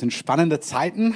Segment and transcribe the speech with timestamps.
[0.00, 1.14] sind spannende Zeiten.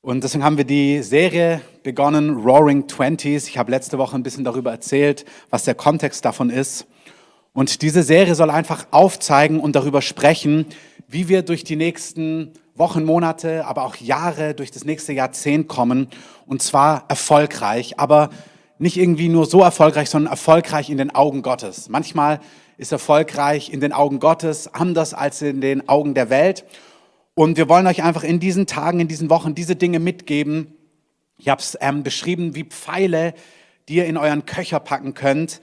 [0.00, 3.48] Und deswegen haben wir die Serie begonnen, Roaring Twenties.
[3.48, 6.86] Ich habe letzte Woche ein bisschen darüber erzählt, was der Kontext davon ist.
[7.52, 10.66] Und diese Serie soll einfach aufzeigen und darüber sprechen,
[11.08, 16.08] wie wir durch die nächsten Wochen, Monate, aber auch Jahre, durch das nächste Jahrzehnt kommen.
[16.46, 18.30] Und zwar erfolgreich, aber
[18.78, 21.88] nicht irgendwie nur so erfolgreich, sondern erfolgreich in den Augen Gottes.
[21.88, 22.38] Manchmal
[22.76, 26.64] ist erfolgreich in den Augen Gottes anders als in den Augen der Welt.
[27.34, 30.72] Und wir wollen euch einfach in diesen Tagen, in diesen Wochen diese Dinge mitgeben.
[31.36, 33.34] Ich habe es ähm, beschrieben wie Pfeile,
[33.88, 35.60] die ihr in euren Köcher packen könnt.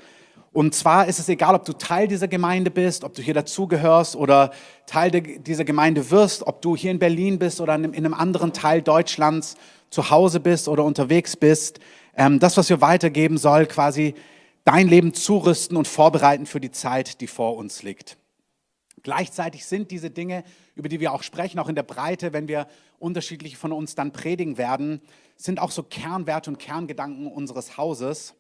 [0.52, 4.18] Und zwar ist es egal, ob du Teil dieser Gemeinde bist, ob du hier dazugehörst
[4.18, 4.52] oder
[4.86, 8.82] Teil dieser Gemeinde wirst, ob du hier in Berlin bist oder in einem anderen Teil
[8.82, 9.56] Deutschlands
[9.90, 11.80] zu Hause bist oder unterwegs bist.
[12.18, 14.14] Ähm, das, was wir weitergeben, soll quasi
[14.66, 18.18] dein Leben zurüsten und vorbereiten für die Zeit, die vor uns liegt.
[19.04, 20.44] Gleichzeitig sind diese Dinge,
[20.76, 22.68] über die wir auch sprechen, auch in der Breite, wenn wir
[23.00, 25.02] unterschiedliche von uns dann predigen werden,
[25.36, 28.36] sind auch so Kernwerte und Kerngedanken unseres Hauses.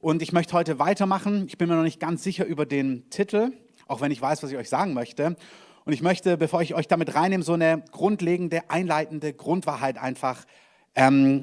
[0.00, 1.46] Und ich möchte heute weitermachen.
[1.46, 3.52] Ich bin mir noch nicht ganz sicher über den Titel,
[3.86, 5.36] auch wenn ich weiß, was ich euch sagen möchte.
[5.84, 10.44] Und ich möchte, bevor ich euch damit reinnehme, so eine grundlegende, einleitende Grundwahrheit einfach
[10.94, 11.42] ähm,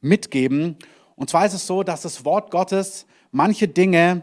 [0.00, 0.76] mitgeben.
[1.16, 4.22] Und zwar ist es so, dass das Wort Gottes manche Dinge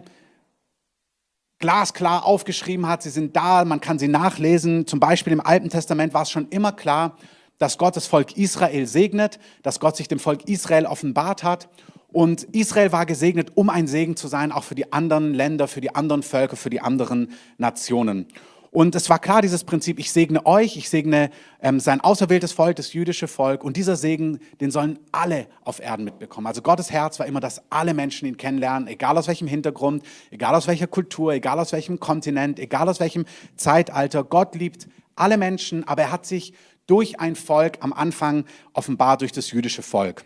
[1.60, 3.02] glasklar aufgeschrieben hat.
[3.04, 4.86] Sie sind da, man kann sie nachlesen.
[4.88, 7.18] Zum Beispiel im Alten Testament war es schon immer klar,
[7.58, 11.70] dass Gott das Volk Israel segnet, dass Gott sich dem Volk Israel offenbart hat.
[12.12, 15.82] Und Israel war gesegnet, um ein Segen zu sein, auch für die anderen Länder, für
[15.82, 18.28] die anderen Völker, für die anderen Nationen.
[18.72, 21.30] Und es war klar, dieses Prinzip, ich segne euch, ich segne
[21.62, 23.64] ähm, sein auserwähltes Volk, das jüdische Volk.
[23.64, 26.48] Und dieser Segen, den sollen alle auf Erden mitbekommen.
[26.48, 30.56] Also Gottes Herz war immer, dass alle Menschen ihn kennenlernen, egal aus welchem Hintergrund, egal
[30.56, 34.24] aus welcher Kultur, egal aus welchem Kontinent, egal aus welchem Zeitalter.
[34.24, 36.54] Gott liebt alle Menschen, aber er hat sich
[36.88, 40.24] durch ein Volk am Anfang offenbar durch das jüdische Volk.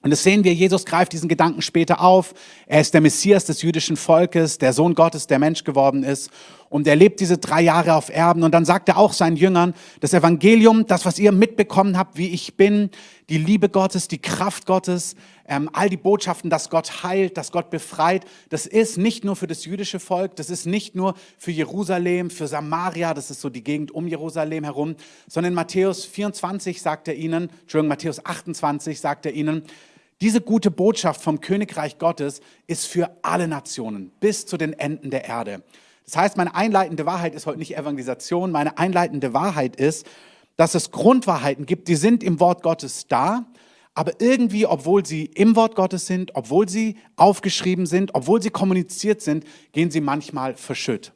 [0.00, 2.32] Und das sehen wir, Jesus greift diesen Gedanken später auf.
[2.66, 6.30] Er ist der Messias des jüdischen Volkes, der Sohn Gottes, der Mensch geworden ist.
[6.70, 8.42] Und er lebt diese drei Jahre auf Erden.
[8.42, 12.28] Und dann sagt er auch seinen Jüngern, das Evangelium, das, was ihr mitbekommen habt, wie
[12.28, 12.90] ich bin,
[13.30, 15.14] die Liebe Gottes, die Kraft Gottes,
[15.46, 19.46] ähm, all die Botschaften, dass Gott heilt, dass Gott befreit, das ist nicht nur für
[19.46, 23.64] das jüdische Volk, das ist nicht nur für Jerusalem, für Samaria, das ist so die
[23.64, 24.96] Gegend um Jerusalem herum,
[25.26, 29.62] sondern in Matthäus 24 sagt er ihnen, Entschuldigung, Matthäus 28 sagt er ihnen,
[30.20, 35.26] diese gute Botschaft vom Königreich Gottes ist für alle Nationen bis zu den Enden der
[35.26, 35.62] Erde.
[36.08, 40.06] Das heißt, meine einleitende Wahrheit ist heute nicht Evangelisation, meine einleitende Wahrheit ist,
[40.56, 43.44] dass es Grundwahrheiten gibt, die sind im Wort Gottes da,
[43.92, 49.20] aber irgendwie, obwohl sie im Wort Gottes sind, obwohl sie aufgeschrieben sind, obwohl sie kommuniziert
[49.20, 51.12] sind, gehen sie manchmal verschütt.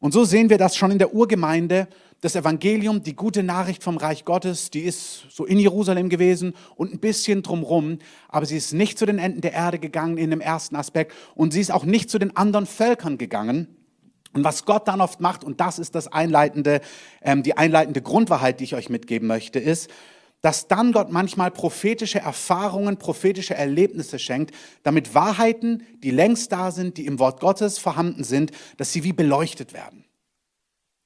[0.00, 1.86] Und so sehen wir das schon in der Urgemeinde
[2.22, 6.94] das Evangelium, die gute Nachricht vom Reich Gottes, die ist so in Jerusalem gewesen und
[6.94, 7.98] ein bisschen drumrum,
[8.30, 11.52] aber sie ist nicht zu den Enden der Erde gegangen in dem ersten Aspekt und
[11.52, 13.76] sie ist auch nicht zu den anderen Völkern gegangen.
[14.32, 16.80] Und was Gott dann oft macht, und das ist das einleitende,
[17.22, 19.90] ähm, die einleitende Grundwahrheit, die ich euch mitgeben möchte, ist,
[20.40, 26.96] dass dann Gott manchmal prophetische Erfahrungen, prophetische Erlebnisse schenkt, damit Wahrheiten, die längst da sind,
[26.98, 30.01] die im Wort Gottes vorhanden sind, dass sie wie beleuchtet werden.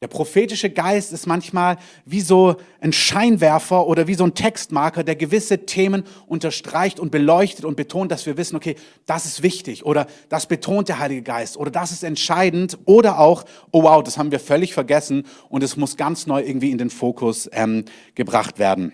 [0.03, 5.17] Der prophetische Geist ist manchmal wie so ein Scheinwerfer oder wie so ein Textmarker, der
[5.17, 10.07] gewisse Themen unterstreicht und beleuchtet und betont, dass wir wissen, okay, das ist wichtig oder
[10.29, 14.31] das betont der Heilige Geist oder das ist entscheidend oder auch, oh wow, das haben
[14.33, 18.93] wir völlig vergessen und es muss ganz neu irgendwie in den Fokus ähm, gebracht werden.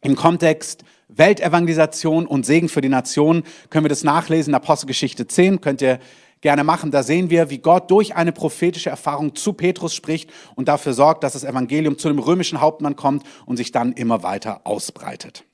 [0.00, 5.82] Im Kontext Weltevangelisation und Segen für die Nation können wir das nachlesen, Apostelgeschichte 10, könnt
[5.82, 5.98] ihr
[6.42, 6.90] gerne machen.
[6.90, 11.24] Da sehen wir, wie Gott durch eine prophetische Erfahrung zu Petrus spricht und dafür sorgt,
[11.24, 15.44] dass das Evangelium zu dem römischen Hauptmann kommt und sich dann immer weiter ausbreitet.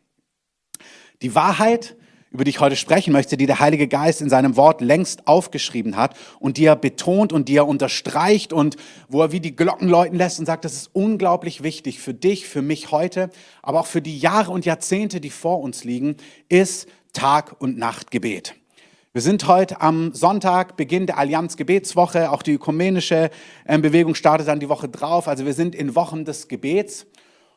[1.23, 1.97] Die Wahrheit,
[2.31, 5.97] über die ich heute sprechen möchte, die der Heilige Geist in seinem Wort längst aufgeschrieben
[5.97, 8.77] hat und die er betont und die er unterstreicht und
[9.09, 12.47] wo er wie die Glocken läuten lässt und sagt, das ist unglaublich wichtig für dich,
[12.47, 13.31] für mich heute,
[13.63, 16.17] aber auch für die Jahre und Jahrzehnte, die vor uns liegen,
[16.49, 18.55] ist Tag und Nacht Gebet.
[19.19, 22.31] Wir sind heute am Sonntag, Beginn der Allianz Gebetswoche.
[22.31, 23.31] Auch die ökumenische
[23.67, 25.27] ähm, Bewegung startet dann die Woche drauf.
[25.27, 27.05] Also wir sind in Wochen des Gebets.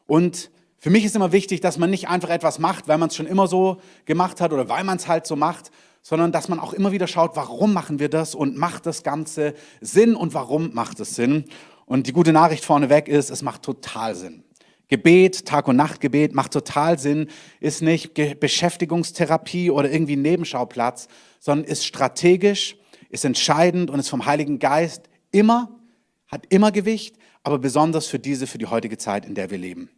[0.07, 0.49] Und
[0.79, 3.27] für mich ist immer wichtig, dass man nicht einfach etwas macht, weil man es schon
[3.27, 5.69] immer so gemacht hat oder weil man es halt so macht,
[6.01, 9.53] sondern dass man auch immer wieder schaut, warum machen wir das und macht das Ganze
[9.81, 11.45] Sinn und warum macht es Sinn.
[11.85, 14.43] Und die gute Nachricht vorneweg ist, es macht total Sinn.
[14.91, 17.29] Gebet, Tag- und Nachtgebet macht total Sinn,
[17.61, 21.07] ist nicht Beschäftigungstherapie oder irgendwie Nebenschauplatz,
[21.39, 22.75] sondern ist strategisch,
[23.09, 25.79] ist entscheidend und ist vom Heiligen Geist immer,
[26.27, 29.89] hat immer Gewicht, aber besonders für diese, für die heutige Zeit, in der wir leben.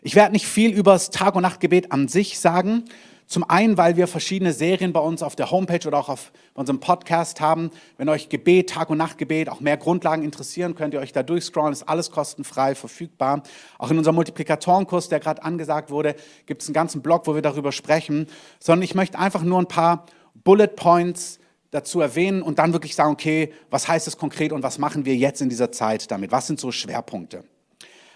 [0.00, 2.84] Ich werde nicht viel über das Tag- und Nachtgebet an sich sagen.
[3.26, 6.78] Zum einen, weil wir verschiedene Serien bei uns auf der Homepage oder auch auf unserem
[6.78, 7.70] Podcast haben.
[7.96, 11.72] Wenn euch Gebet, Tag- und Nachtgebet, auch mehr Grundlagen interessieren, könnt ihr euch da durchscrollen.
[11.72, 13.42] Ist alles kostenfrei verfügbar.
[13.78, 16.14] Auch in unserem Multiplikatorenkurs, der gerade angesagt wurde,
[16.46, 18.28] gibt es einen ganzen Blog, wo wir darüber sprechen.
[18.60, 21.40] Sondern ich möchte einfach nur ein paar Bullet Points
[21.72, 25.16] dazu erwähnen und dann wirklich sagen, okay, was heißt es konkret und was machen wir
[25.16, 26.30] jetzt in dieser Zeit damit?
[26.30, 27.42] Was sind so Schwerpunkte?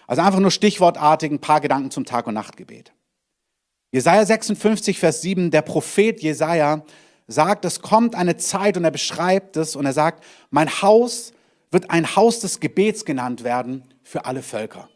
[0.07, 2.93] Also einfach nur stichwortartig ein paar Gedanken zum Tag- und Nachtgebet.
[3.93, 6.85] Jesaja 56, Vers 7, der Prophet Jesaja
[7.27, 11.33] sagt, es kommt eine Zeit und er beschreibt es und er sagt, mein Haus
[11.71, 14.89] wird ein Haus des Gebets genannt werden für alle Völker.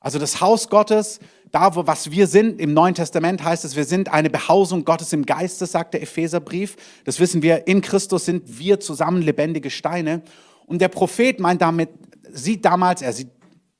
[0.00, 1.20] Also das Haus Gottes,
[1.52, 5.12] da wo was wir sind, im Neuen Testament heißt es, wir sind eine Behausung Gottes
[5.12, 6.76] im Geiste, sagt der Epheserbrief.
[7.04, 10.22] Das wissen wir, in Christus sind wir zusammen lebendige Steine.
[10.66, 11.90] Und der Prophet meint damit,
[12.30, 13.28] sieht damals, er sieht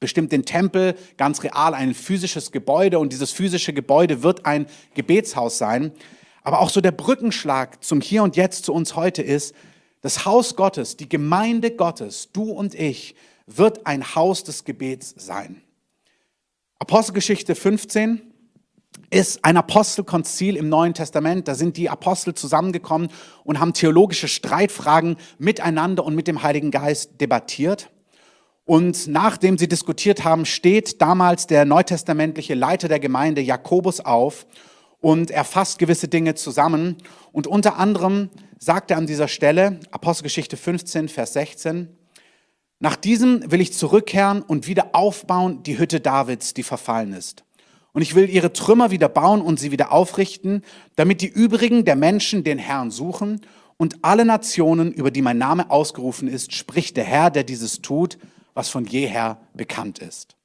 [0.00, 5.58] bestimmt den Tempel, ganz real ein physisches Gebäude und dieses physische Gebäude wird ein Gebetshaus
[5.58, 5.92] sein.
[6.42, 9.54] Aber auch so der Brückenschlag zum Hier und Jetzt zu uns heute ist,
[10.00, 13.14] das Haus Gottes, die Gemeinde Gottes, du und ich,
[13.46, 15.60] wird ein Haus des Gebets sein.
[16.78, 18.22] Apostelgeschichte 15
[19.10, 21.46] ist ein Apostelkonzil im Neuen Testament.
[21.48, 23.08] Da sind die Apostel zusammengekommen
[23.44, 27.90] und haben theologische Streitfragen miteinander und mit dem Heiligen Geist debattiert.
[28.64, 34.46] Und nachdem sie diskutiert haben, steht damals der neutestamentliche Leiter der Gemeinde Jakobus auf
[35.00, 36.96] und er fasst gewisse Dinge zusammen.
[37.32, 41.88] Und unter anderem sagt er an dieser Stelle, Apostelgeschichte 15, Vers 16,
[42.78, 47.44] nach diesem will ich zurückkehren und wieder aufbauen die Hütte Davids, die verfallen ist.
[47.92, 50.62] Und ich will ihre Trümmer wieder bauen und sie wieder aufrichten,
[50.96, 53.40] damit die übrigen der Menschen den Herrn suchen
[53.76, 58.18] und alle Nationen, über die mein Name ausgerufen ist, spricht der Herr, der dieses tut,
[58.54, 60.36] was von jeher bekannt ist.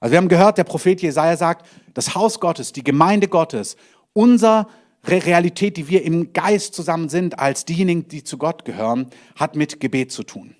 [0.00, 3.76] Also wir haben gehört, der Prophet Jesaja sagt, das Haus Gottes, die Gemeinde Gottes,
[4.12, 4.66] unsere
[5.06, 9.80] Realität, die wir im Geist zusammen sind, als diejenigen, die zu Gott gehören, hat mit
[9.80, 10.56] Gebet zu tun.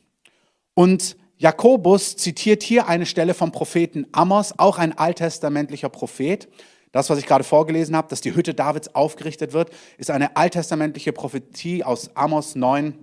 [0.74, 6.48] Und Jakobus zitiert hier eine Stelle vom Propheten Amos, auch ein alttestamentlicher Prophet.
[6.92, 11.12] Das, was ich gerade vorgelesen habe, dass die Hütte Davids aufgerichtet wird, ist eine alttestamentliche
[11.12, 12.94] Prophetie aus Amos 9,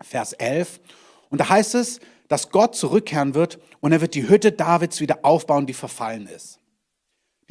[0.00, 0.80] Vers 11.
[1.30, 5.20] Und da heißt es, dass Gott zurückkehren wird und er wird die Hütte Davids wieder
[5.22, 6.60] aufbauen, die verfallen ist.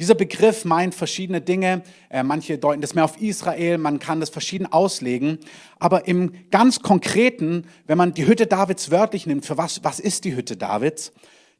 [0.00, 1.82] Dieser Begriff meint verschiedene Dinge.
[2.10, 5.38] Äh, manche deuten das mehr auf Israel, man kann das verschieden auslegen.
[5.78, 10.24] Aber im ganz Konkreten, wenn man die Hütte Davids wörtlich nimmt, für was, was ist
[10.24, 11.12] die Hütte Davids?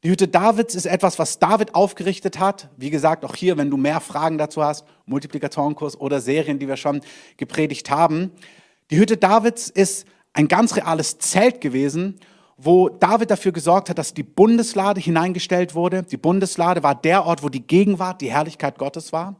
[0.03, 2.69] Die Hütte Davids ist etwas, was David aufgerichtet hat.
[2.75, 6.77] Wie gesagt, auch hier, wenn du mehr Fragen dazu hast, Multiplikatorenkurs oder Serien, die wir
[6.77, 7.01] schon
[7.37, 8.31] gepredigt haben.
[8.91, 12.19] Die Hütte Davids ist ein ganz reales Zelt gewesen
[12.57, 16.03] wo David dafür gesorgt hat, dass die Bundeslade hineingestellt wurde.
[16.03, 19.35] Die Bundeslade war der Ort, wo die Gegenwart, die Herrlichkeit Gottes war.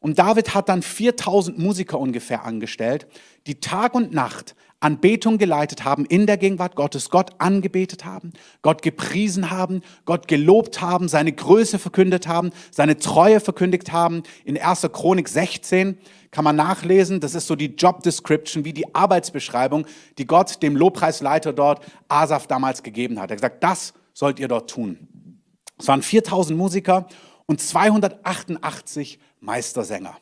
[0.00, 3.08] Und David hat dann 4000 Musiker ungefähr angestellt,
[3.46, 8.32] die Tag und Nacht Anbetung geleitet haben in der Gegenwart Gottes, Gott angebetet haben,
[8.62, 14.22] Gott gepriesen haben, Gott gelobt haben, seine Größe verkündet haben, seine Treue verkündigt haben.
[14.44, 14.88] In 1.
[14.92, 15.98] Chronik 16
[16.30, 19.86] kann man nachlesen, das ist so die Job Description, wie die Arbeitsbeschreibung,
[20.18, 23.30] die Gott dem Lobpreisleiter dort, Asaf, damals gegeben hat.
[23.30, 25.38] Er hat gesagt, das sollt ihr dort tun.
[25.78, 27.06] Es waren 4000 Musiker
[27.46, 30.16] und 288 Meistersänger.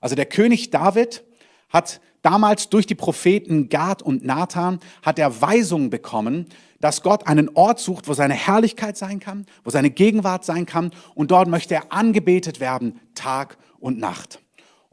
[0.00, 1.24] Also der König David
[1.68, 6.46] hat damals durch die Propheten Gad und Nathan hat er Weisungen bekommen,
[6.80, 10.90] dass Gott einen Ort sucht, wo seine Herrlichkeit sein kann, wo seine Gegenwart sein kann
[11.14, 14.40] und dort möchte er angebetet werden Tag und Nacht.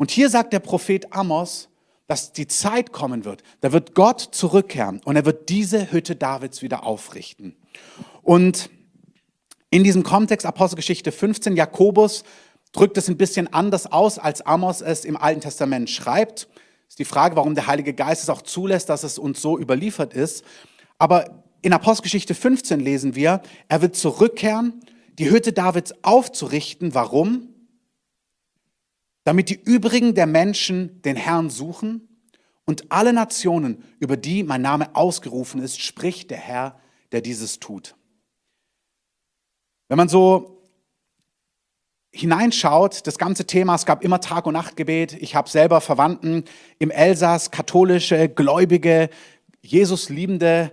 [0.04, 1.70] Und hier sagt der Prophet Amos,
[2.08, 6.62] dass die Zeit kommen wird, da wird Gott zurückkehren und er wird diese Hütte Davids
[6.62, 7.56] wieder aufrichten.
[8.22, 8.70] Und
[9.70, 12.26] in diesem Kontext Apostelgeschichte 15 Jakobus
[12.74, 16.50] drückt es ein bisschen anders aus, als Amos es im Alten Testament schreibt.
[16.90, 20.14] Ist die Frage, warum der Heilige Geist es auch zulässt, dass es uns so überliefert
[20.14, 20.44] ist.
[20.98, 24.82] Aber in Apostelgeschichte 15 lesen wir, er wird zurückkehren,
[25.18, 26.94] die Hütte Davids aufzurichten.
[26.94, 27.53] Warum?
[29.24, 32.08] Damit die übrigen der Menschen den Herrn suchen
[32.66, 36.80] und alle Nationen, über die mein Name ausgerufen ist, spricht der Herr,
[37.12, 37.96] der dieses tut.
[39.88, 40.62] Wenn man so
[42.12, 45.14] hineinschaut, das ganze Thema, es gab immer Tag- und Nachtgebet.
[45.14, 46.44] Ich habe selber Verwandten
[46.80, 49.10] im Elsass, katholische, gläubige,
[49.62, 50.72] Jesus liebende,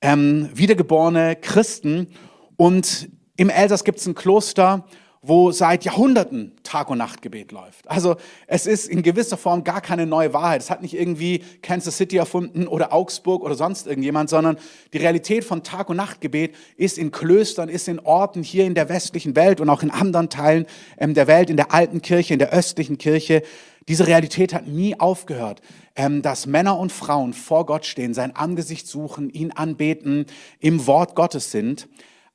[0.00, 2.08] ähm, wiedergeborene Christen.
[2.56, 4.86] Und im Elsass gibt es ein Kloster
[5.24, 7.88] wo seit Jahrhunderten Tag- und Nachtgebet läuft.
[7.88, 8.16] Also
[8.48, 10.60] es ist in gewisser Form gar keine neue Wahrheit.
[10.60, 14.58] Es hat nicht irgendwie Kansas City erfunden oder Augsburg oder sonst irgendjemand, sondern
[14.92, 18.88] die Realität von Tag- und Nachtgebet ist in Klöstern, ist in Orten hier in der
[18.88, 20.66] westlichen Welt und auch in anderen Teilen
[20.98, 23.42] ähm, der Welt, in der alten Kirche, in der östlichen Kirche.
[23.86, 25.60] Diese Realität hat nie aufgehört,
[25.94, 30.26] ähm, dass Männer und Frauen vor Gott stehen, sein Angesicht suchen, ihn anbeten,
[30.58, 31.86] im Wort Gottes sind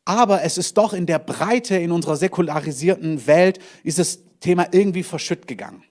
[0.07, 5.03] aber es ist doch in der Breite in unserer säkularisierten Welt ist das Thema irgendwie
[5.03, 5.83] verschütt gegangen.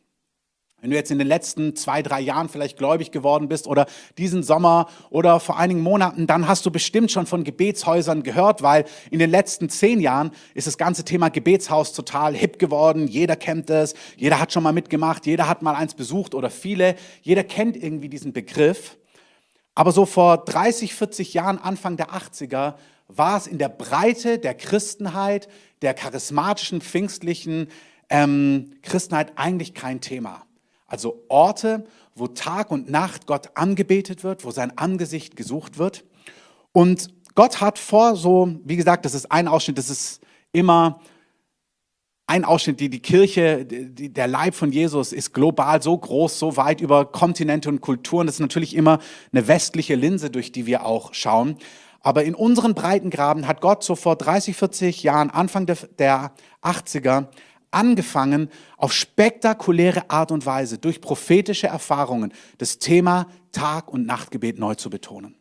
[0.80, 3.84] Wenn du jetzt in den letzten zwei, drei Jahren vielleicht gläubig geworden bist oder
[4.16, 8.86] diesen Sommer oder vor einigen Monaten, dann hast du bestimmt schon von Gebetshäusern gehört, weil
[9.10, 13.08] in den letzten zehn Jahren ist das ganze Thema Gebetshaus total hip geworden.
[13.08, 16.96] Jeder kennt es, jeder hat schon mal mitgemacht, jeder hat mal eins besucht oder viele.
[17.20, 18.96] Jeder kennt irgendwie diesen Begriff.
[19.74, 22.76] Aber so vor 30, 40 Jahren, Anfang der 80er,
[23.08, 25.48] war es in der Breite der Christenheit,
[25.82, 27.68] der charismatischen, pfingstlichen
[28.08, 30.46] ähm, Christenheit eigentlich kein Thema.
[30.86, 31.84] Also Orte,
[32.14, 36.04] wo Tag und Nacht Gott angebetet wird, wo sein Angesicht gesucht wird.
[36.72, 40.20] Und Gott hat vor so, wie gesagt, das ist ein Ausschnitt, das ist
[40.52, 41.00] immer
[42.28, 46.56] ein Ausschnitt, die, die Kirche, die, der Leib von Jesus ist global so groß, so
[46.56, 48.26] weit über Kontinente und Kulturen.
[48.26, 48.98] Das ist natürlich immer
[49.32, 51.56] eine westliche Linse, durch die wir auch schauen.
[52.06, 56.30] Aber in unseren Breitengraben hat Gott so vor 30, 40 Jahren, Anfang der, der
[56.62, 57.26] 80er,
[57.72, 64.76] angefangen, auf spektakuläre Art und Weise durch prophetische Erfahrungen das Thema Tag- und Nachtgebet neu
[64.76, 65.34] zu betonen.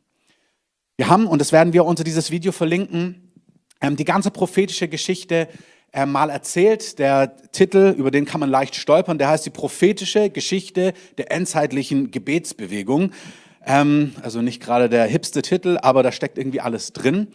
[0.97, 3.31] Wir haben, und das werden wir unter dieses Video verlinken,
[3.79, 5.47] ähm, die ganze prophetische Geschichte
[5.93, 6.97] äh, mal erzählt.
[6.97, 12.09] Der Titel, über den kann man leicht stolpern, der heißt die prophetische Geschichte der endzeitlichen
[12.09, 13.11] Gebetsbewegung.
[13.65, 17.27] Ähm, also nicht gerade der hipste Titel, aber da steckt irgendwie alles drin.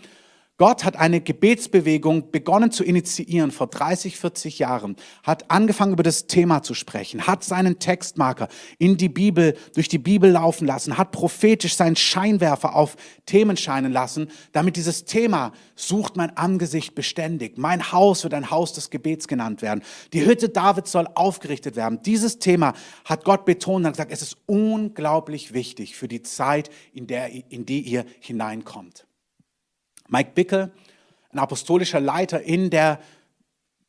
[0.61, 6.27] Gott hat eine Gebetsbewegung begonnen zu initiieren vor 30, 40 Jahren, hat angefangen über das
[6.27, 11.13] Thema zu sprechen, hat seinen Textmarker in die Bibel, durch die Bibel laufen lassen, hat
[11.13, 17.57] prophetisch seinen Scheinwerfer auf Themen scheinen lassen, damit dieses Thema sucht mein Angesicht beständig.
[17.57, 19.83] Mein Haus wird ein Haus des Gebets genannt werden.
[20.13, 22.03] Die Hütte Davids soll aufgerichtet werden.
[22.05, 22.75] Dieses Thema
[23.07, 27.65] hat Gott betont und gesagt, es ist unglaublich wichtig für die Zeit, in, der, in
[27.65, 29.07] die ihr hineinkommt.
[30.11, 30.73] Mike Bickel,
[31.33, 32.99] ein apostolischer Leiter in der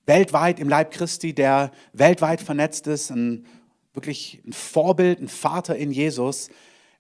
[0.06, 3.48] weltweit im Leib Christi, der weltweit vernetzt ist, ein
[3.94, 6.50] wirklich ein Vorbild, ein Vater in Jesus,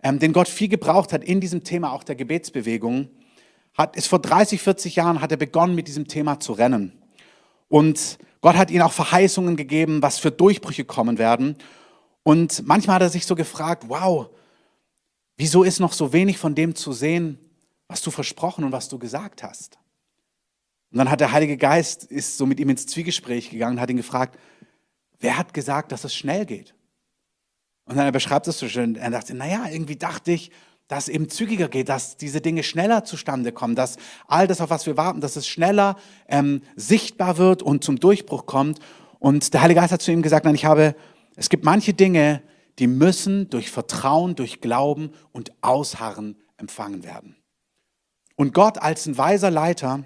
[0.02, 3.10] ähm, den Gott viel gebraucht hat in diesem Thema auch der Gebetsbewegung,
[3.76, 6.92] hat, ist vor 30, 40 Jahren hat er begonnen mit diesem Thema zu rennen.
[7.70, 11.56] Und Gott hat ihm auch Verheißungen gegeben, was für Durchbrüche kommen werden.
[12.24, 14.30] Und manchmal hat er sich so gefragt, wow,
[15.38, 17.38] wieso ist noch so wenig von dem zu sehen,
[17.92, 19.78] was du versprochen und was du gesagt hast.
[20.92, 23.90] Und dann hat der Heilige Geist, ist so mit ihm ins Zwiegespräch gegangen und hat
[23.90, 24.40] ihn gefragt,
[25.20, 26.74] wer hat gesagt, dass es schnell geht?
[27.84, 30.52] Und dann er beschreibt es so schön, er dachte, naja, irgendwie dachte ich,
[30.88, 34.86] dass eben zügiger geht, dass diese Dinge schneller zustande kommen, dass all das, auf was
[34.86, 35.98] wir warten, dass es schneller
[36.30, 38.80] ähm, sichtbar wird und zum Durchbruch kommt.
[39.20, 40.96] Und der Heilige Geist hat zu ihm gesagt, nein, ich habe,
[41.36, 42.42] es gibt manche Dinge,
[42.80, 47.36] die müssen durch Vertrauen, durch Glauben und Ausharren empfangen werden.
[48.36, 50.04] Und Gott als ein weiser Leiter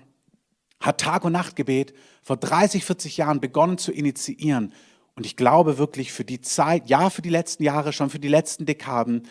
[0.80, 4.74] hat Tag- und Nachtgebet vor 30, 40 Jahren begonnen zu initiieren.
[5.16, 8.28] Und ich glaube wirklich für die Zeit, ja für die letzten Jahre, schon für die
[8.28, 9.28] letzten Dekaden,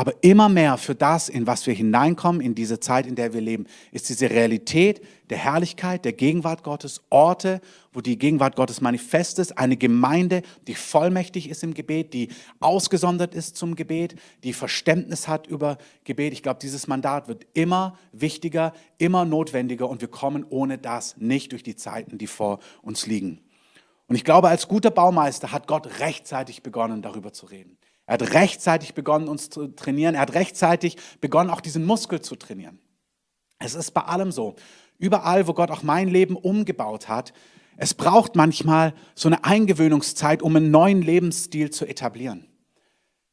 [0.00, 3.42] aber immer mehr für das, in was wir hineinkommen, in diese Zeit, in der wir
[3.42, 7.60] leben, ist diese Realität der Herrlichkeit, der Gegenwart Gottes, Orte,
[7.92, 12.30] wo die Gegenwart Gottes manifest ist, eine Gemeinde, die vollmächtig ist im Gebet, die
[12.60, 16.32] ausgesondert ist zum Gebet, die Verständnis hat über Gebet.
[16.32, 21.52] Ich glaube, dieses Mandat wird immer wichtiger, immer notwendiger und wir kommen ohne das nicht
[21.52, 23.42] durch die Zeiten, die vor uns liegen.
[24.06, 27.76] Und ich glaube, als guter Baumeister hat Gott rechtzeitig begonnen, darüber zu reden.
[28.10, 30.16] Er hat rechtzeitig begonnen, uns zu trainieren.
[30.16, 32.80] Er hat rechtzeitig begonnen, auch diesen Muskel zu trainieren.
[33.60, 34.56] Es ist bei allem so.
[34.98, 37.32] Überall, wo Gott auch mein Leben umgebaut hat,
[37.76, 42.48] es braucht manchmal so eine Eingewöhnungszeit, um einen neuen Lebensstil zu etablieren.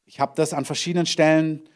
[0.04, 1.68] Ich habe das an verschiedenen Stellen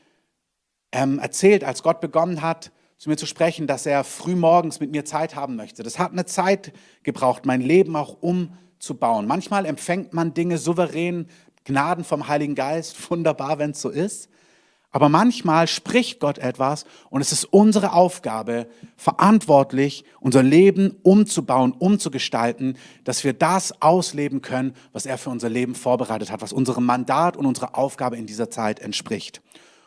[0.92, 4.92] ähm, erzählt, als Gott begonnen hat, zu mir zu sprechen, dass er früh morgens mit
[4.92, 5.82] mir Zeit haben möchte.
[5.82, 9.26] Das hat eine Zeit gebraucht, mein Leben auch umzubauen.
[9.26, 11.26] Manchmal empfängt man Dinge souverän
[11.64, 14.28] Gnaden vom Heiligen Geist, wunderbar, wenn es so ist.
[14.94, 18.66] Aber manchmal spricht Gott etwas und es ist unsere Aufgabe,
[18.96, 25.74] verantwortlich unser Leben umzubauen, umzugestalten, dass wir das ausleben können, was er für unser Leben
[25.74, 29.40] vorbereitet hat, was unserem Mandat und unserer Aufgabe in dieser Zeit entspricht.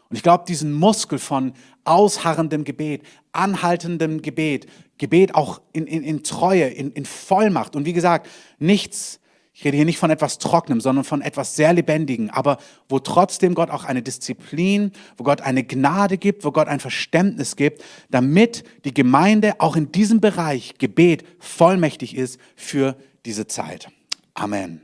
[0.10, 1.54] Und ich glaube, diesen Muskel von
[1.84, 4.66] ausharrendem Gebet, anhaltendem Gebet,
[4.98, 7.76] Gebet auch in, in, in Treue, in, in Vollmacht.
[7.76, 8.28] Und wie gesagt,
[8.58, 9.20] nichts,
[9.58, 12.58] ich rede hier nicht von etwas Trockenem, sondern von etwas sehr Lebendigen, aber
[12.90, 17.56] wo trotzdem Gott auch eine Disziplin, wo Gott eine Gnade gibt, wo Gott ein Verständnis
[17.56, 23.88] gibt, damit die Gemeinde auch in diesem Bereich Gebet vollmächtig ist für diese Zeit.
[24.34, 24.82] Amen.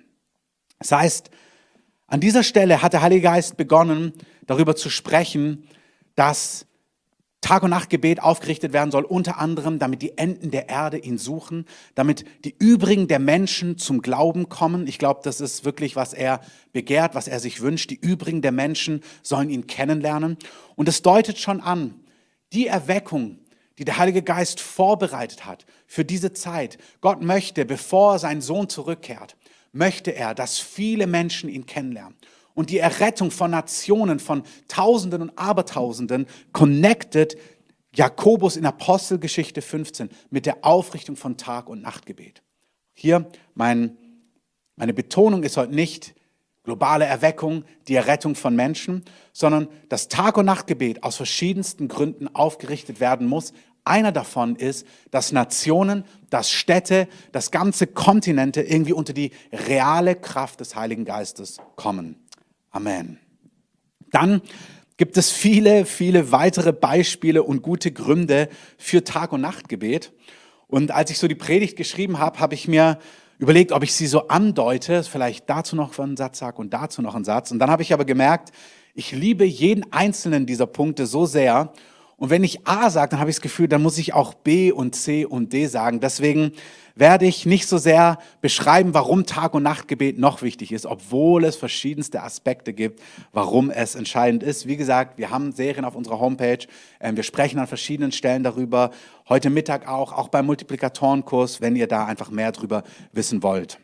[0.80, 1.32] Das heißt,
[2.08, 4.14] an dieser Stelle hat der Heilige Geist begonnen,
[4.48, 5.68] darüber zu sprechen,
[6.16, 6.66] dass
[7.42, 11.66] Tag- und Nachtgebet aufgerichtet werden soll, unter anderem, damit die Enden der Erde ihn suchen,
[11.96, 14.86] damit die übrigen der Menschen zum Glauben kommen.
[14.86, 17.90] Ich glaube, das ist wirklich, was er begehrt, was er sich wünscht.
[17.90, 20.38] Die übrigen der Menschen sollen ihn kennenlernen.
[20.76, 21.96] Und es deutet schon an,
[22.54, 23.40] die Erweckung,
[23.80, 26.78] die der Heilige Geist vorbereitet hat für diese Zeit.
[27.02, 29.36] Gott möchte, bevor sein Sohn zurückkehrt,
[29.72, 32.16] möchte er, dass viele Menschen ihn kennenlernen.
[32.62, 37.36] Und die Errettung von Nationen, von Tausenden und Abertausenden, connected
[37.96, 42.44] Jakobus in Apostelgeschichte 15 mit der Aufrichtung von Tag- und Nachtgebet.
[42.94, 43.98] Hier mein,
[44.76, 46.14] meine Betonung ist heute nicht
[46.64, 53.00] globale Erweckung, die Errettung von Menschen, sondern dass Tag- und Nachtgebet aus verschiedensten Gründen aufgerichtet
[53.00, 53.54] werden muss,
[53.86, 60.60] einer davon ist, dass Nationen, dass Städte, dass ganze Kontinente irgendwie unter die reale Kraft
[60.60, 62.21] des Heiligen Geistes kommen.
[62.72, 63.20] Amen.
[64.12, 64.42] Dann
[64.98, 70.14] gibt es viele, viele weitere Beispiele und gute Gründe für Tag- und Nachtgebet.
[70.68, 72.98] Und als ich so die Predigt geschrieben habe, habe ich mir
[73.40, 77.16] überlegt, ob ich sie so andeute, vielleicht dazu noch einen Satz sage und dazu noch
[77.16, 77.52] einen Satz.
[77.52, 78.52] Und dann habe ich aber gemerkt,
[78.94, 81.74] ich liebe jeden einzelnen dieser Punkte so sehr
[82.22, 84.72] und wenn ich A sage, dann habe ich das Gefühl, dann muss ich auch B
[84.72, 86.02] und C und D sagen.
[86.02, 86.52] Deswegen
[86.94, 91.56] werde ich nicht so sehr beschreiben, warum Tag- und Nachtgebet noch wichtig ist, obwohl es
[91.56, 93.02] verschiedenste Aspekte gibt,
[93.34, 94.68] warum es entscheidend ist.
[94.68, 96.60] Wie gesagt, wir haben Serien auf unserer Homepage.
[97.00, 98.92] Ähm, wir sprechen an verschiedenen Stellen darüber.
[99.28, 103.80] Heute Mittag auch, auch beim Multiplikatorenkurs, wenn ihr da einfach mehr darüber wissen wollt.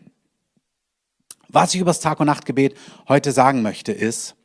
[1.47, 2.77] Was ich über das Tag- und Nachtgebet
[3.07, 4.35] heute sagen möchte, ist,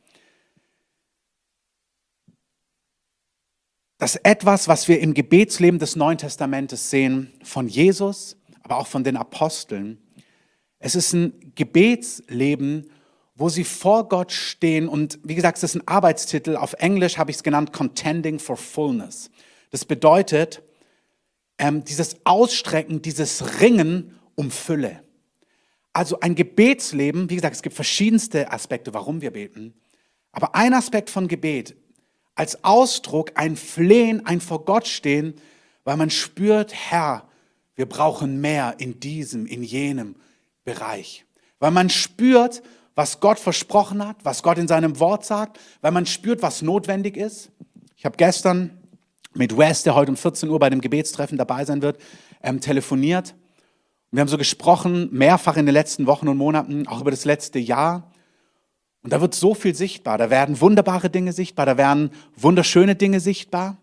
[4.03, 9.05] dass etwas, was wir im Gebetsleben des Neuen Testamentes sehen, von Jesus, aber auch von
[9.05, 9.97] den Aposteln,
[10.79, 12.89] es ist ein Gebetsleben,
[13.35, 17.31] wo sie vor Gott stehen und wie gesagt, es ist ein Arbeitstitel, auf Englisch habe
[17.31, 19.31] ich es genannt, Contending for Fullness.
[19.69, 20.61] Das bedeutet,
[21.57, 25.01] ähm, dieses Ausstrecken, dieses Ringen um Fülle.
[25.93, 29.73] Also ein Gebetsleben, wie gesagt, es gibt verschiedenste Aspekte, warum wir beten,
[30.33, 31.77] aber ein Aspekt von Gebet
[32.35, 35.35] als Ausdruck ein Flehen, ein vor Gott stehen,
[35.83, 37.27] weil man spürt, Herr,
[37.75, 40.15] wir brauchen mehr in diesem, in jenem
[40.63, 41.25] Bereich.
[41.59, 42.61] Weil man spürt,
[42.95, 47.17] was Gott versprochen hat, was Gott in seinem Wort sagt, weil man spürt, was notwendig
[47.17, 47.51] ist.
[47.97, 48.77] Ich habe gestern
[49.33, 51.99] mit Wes, der heute um 14 Uhr bei dem Gebetstreffen dabei sein wird,
[52.41, 53.33] ähm, telefoniert.
[54.11, 57.57] wir haben so gesprochen, mehrfach in den letzten Wochen und Monaten, auch über das letzte
[57.57, 58.11] Jahr.
[59.03, 60.17] Und da wird so viel sichtbar.
[60.17, 63.77] Da werden wunderbare Dinge sichtbar, da werden wunderschöne Dinge sichtbar.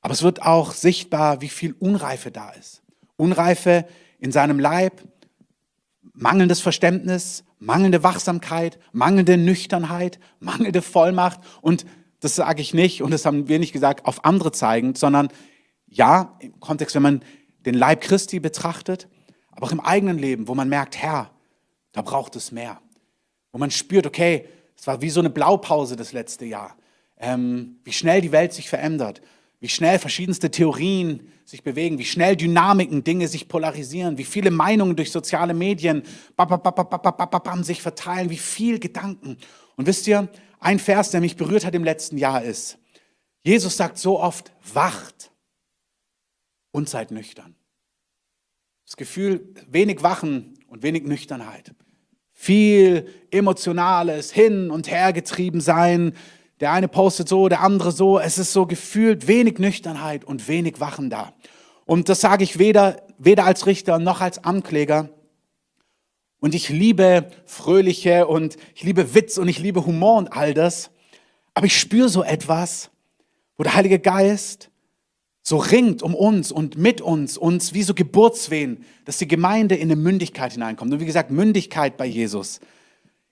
[0.00, 2.82] Aber es wird auch sichtbar, wie viel Unreife da ist.
[3.16, 3.86] Unreife
[4.18, 5.02] in seinem Leib,
[6.12, 11.40] mangelndes Verständnis, mangelnde Wachsamkeit, mangelnde Nüchternheit, mangelnde Vollmacht.
[11.62, 11.86] Und
[12.20, 15.28] das sage ich nicht und das haben wir nicht gesagt, auf andere zeigend, sondern
[15.86, 17.22] ja, im Kontext, wenn man
[17.64, 19.08] den Leib Christi betrachtet,
[19.52, 21.30] aber auch im eigenen Leben, wo man merkt, Herr,
[21.92, 22.80] da braucht es mehr
[23.56, 24.44] wo man spürt, okay,
[24.76, 26.76] es war wie so eine Blaupause das letzte Jahr,
[27.18, 29.22] ähm, wie schnell die Welt sich verändert,
[29.60, 34.94] wie schnell verschiedenste Theorien sich bewegen, wie schnell Dynamiken, Dinge sich polarisieren, wie viele Meinungen
[34.94, 36.02] durch soziale Medien
[37.64, 39.38] sich verteilen, wie viel Gedanken.
[39.76, 40.28] Und wisst ihr,
[40.60, 42.76] ein Vers, der mich berührt hat im letzten Jahr ist,
[43.42, 45.30] Jesus sagt so oft, wacht
[46.72, 47.54] und seid nüchtern.
[48.84, 51.74] Das Gefühl, wenig Wachen und wenig Nüchternheit
[52.38, 56.12] viel emotionales Hin und Her getrieben sein.
[56.60, 58.20] Der eine postet so, der andere so.
[58.20, 61.32] Es ist so gefühlt wenig Nüchternheit und wenig Wachen da.
[61.86, 65.08] Und das sage ich weder, weder als Richter noch als Ankläger.
[66.38, 70.90] Und ich liebe fröhliche und ich liebe Witz und ich liebe Humor und all das.
[71.54, 72.90] Aber ich spüre so etwas,
[73.56, 74.70] wo der Heilige Geist
[75.48, 79.82] so ringt um uns und mit uns, uns wie so Geburtswehen, dass die Gemeinde in
[79.82, 80.92] eine Mündigkeit hineinkommt.
[80.92, 82.58] Und wie gesagt, Mündigkeit bei Jesus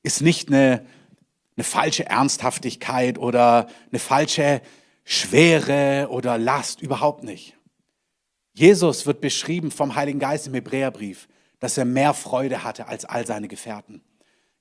[0.04, 0.86] ist nicht eine,
[1.56, 4.62] eine falsche Ernsthaftigkeit oder eine falsche
[5.02, 7.56] Schwere oder Last, überhaupt nicht.
[8.52, 11.26] Jesus wird beschrieben vom Heiligen Geist im Hebräerbrief,
[11.58, 14.02] dass er mehr Freude hatte als all seine Gefährten.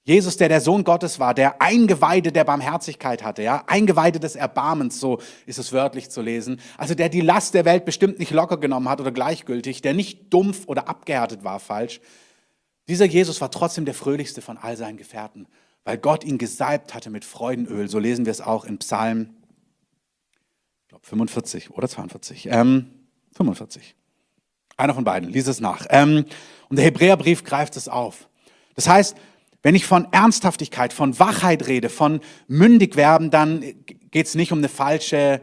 [0.06, 5.00] Jesus, der der Sohn Gottes war, der Eingeweide der Barmherzigkeit hatte, ja, Eingeweide des Erbarmens,
[5.00, 6.60] so ist es wörtlich zu lesen.
[6.78, 10.34] Also der die Last der Welt bestimmt nicht locker genommen hat oder gleichgültig, der nicht
[10.34, 12.02] dumpf oder abgehärtet war, falsch.
[12.90, 15.48] Dieser Jesus war trotzdem der fröhlichste von all seinen Gefährten,
[15.86, 17.88] weil Gott ihn gesalbt hatte mit Freudenöl.
[17.88, 19.30] So lesen wir es auch in Psalm,
[20.82, 22.90] ich glaube 45 oder 42, ähm,
[23.38, 23.96] 45.
[24.76, 25.86] Einer von beiden, lies es nach.
[25.90, 26.26] Ähm,
[26.68, 28.28] und der Hebräerbrief greift es auf.
[28.76, 29.16] Das heißt,
[29.64, 33.64] wenn ich von Ernsthaftigkeit, von Wachheit rede, von mündig werden, dann
[34.12, 35.42] geht es nicht um eine falsche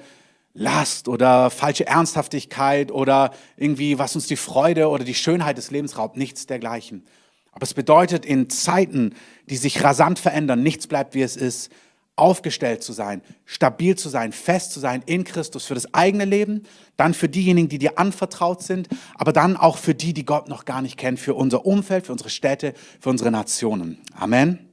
[0.53, 5.97] Last oder falsche Ernsthaftigkeit oder irgendwie, was uns die Freude oder die Schönheit des Lebens
[5.97, 7.05] raubt, nichts dergleichen.
[7.53, 9.15] Aber es bedeutet in Zeiten,
[9.49, 11.73] die sich rasant verändern, nichts bleibt wie es ist,
[12.21, 16.63] aufgestellt zu sein, stabil zu sein, fest zu sein in Christus für das eigene Leben,
[16.97, 20.65] dann für diejenigen, die dir anvertraut sind, aber dann auch für die, die Gott noch
[20.65, 23.99] gar nicht kennt, für unser Umfeld, für unsere Städte, für unsere Nationen.
[24.15, 24.71] Amen.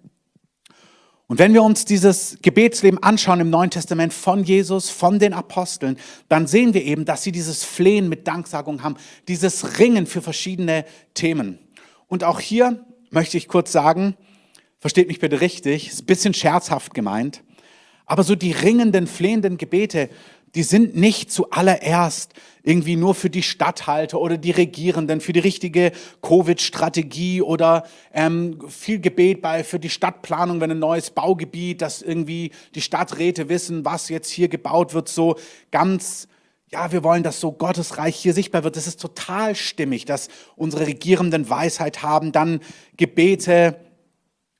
[1.27, 5.97] Und wenn wir uns dieses Gebetsleben anschauen im Neuen Testament von Jesus, von den Aposteln,
[6.29, 8.95] dann sehen wir eben, dass sie dieses Flehen mit Danksagung haben,
[9.27, 11.59] dieses Ringen für verschiedene Themen.
[12.07, 14.15] Und auch hier möchte ich kurz sagen,
[14.87, 17.43] versteht mich bitte richtig, ist ein bisschen scherzhaft gemeint,
[18.05, 20.07] aber so die ringenden, flehenden Gebete,
[20.55, 22.31] die sind nicht zuallererst
[22.63, 29.01] irgendwie nur für die Stadthalter oder die Regierenden, für die richtige Covid-Strategie oder ähm, viel
[29.01, 34.07] Gebet bei, für die Stadtplanung, wenn ein neues Baugebiet, dass irgendwie die Stadträte wissen, was
[34.07, 35.35] jetzt hier gebaut wird, so
[35.69, 36.29] ganz
[36.69, 38.75] ja, wir wollen, dass so Gottes Reich hier sichtbar wird.
[38.75, 42.59] Das ist total stimmig, dass unsere Regierenden Weisheit haben, dann
[42.97, 43.86] Gebete,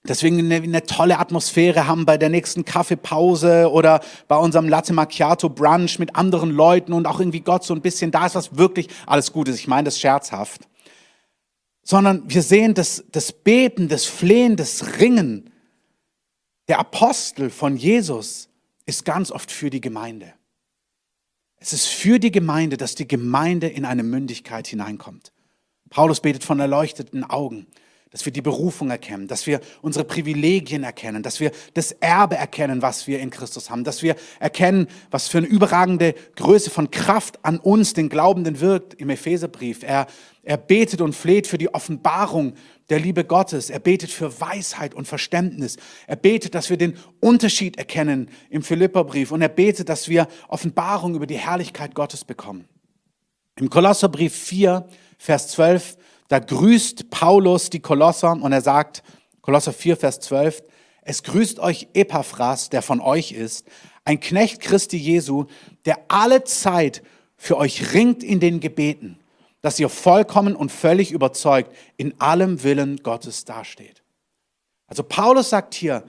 [0.10, 5.50] deswegen eine, eine, tolle Atmosphäre haben bei der nächsten Kaffeepause oder bei unserem Latte Macchiato
[5.50, 8.88] Brunch mit anderen Leuten und auch irgendwie Gott so ein bisschen da ist, was wirklich
[9.06, 9.60] alles gut ist.
[9.60, 10.68] Ich meine das scherzhaft.
[11.84, 15.52] Sondern wir sehen das, das Beten, das Flehen, das Ringen.
[16.68, 18.50] Der Apostel von Jesus
[18.86, 20.34] ist ganz oft für die Gemeinde.
[21.58, 25.32] Es ist für die Gemeinde, dass die Gemeinde in eine Mündigkeit hineinkommt.
[25.90, 27.68] Paulus betet von erleuchteten Augen
[28.12, 32.82] dass wir die Berufung erkennen, dass wir unsere Privilegien erkennen, dass wir das Erbe erkennen,
[32.82, 37.44] was wir in Christus haben, dass wir erkennen, was für eine überragende Größe von Kraft
[37.44, 39.84] an uns, den Glaubenden, wirkt im Epheserbrief.
[39.84, 40.08] Er,
[40.44, 42.54] er betet und fleht für die Offenbarung
[42.90, 43.70] der Liebe Gottes.
[43.70, 45.76] Er betet für Weisheit und Verständnis.
[46.08, 51.16] Er betet, dass wir den Unterschied erkennen im Philipperbrief und er betet, dass wir Offenbarung
[51.16, 52.66] über die Herrlichkeit Gottes bekommen.
[53.60, 59.04] Im Kolosserbrief 4, Vers 12 da grüßt Paulus die Kolosser und er sagt,
[59.42, 60.62] Kolosser 4, Vers 12,
[61.02, 63.66] es grüßt euch Epaphras, der von euch ist,
[64.04, 65.46] ein Knecht Christi Jesu,
[65.86, 67.02] der alle Zeit
[67.38, 69.20] für euch ringt in den Gebeten,
[69.62, 74.04] dass ihr vollkommen und völlig überzeugt in allem Willen Gottes dasteht.
[74.88, 76.04] Also Paulus sagt hier,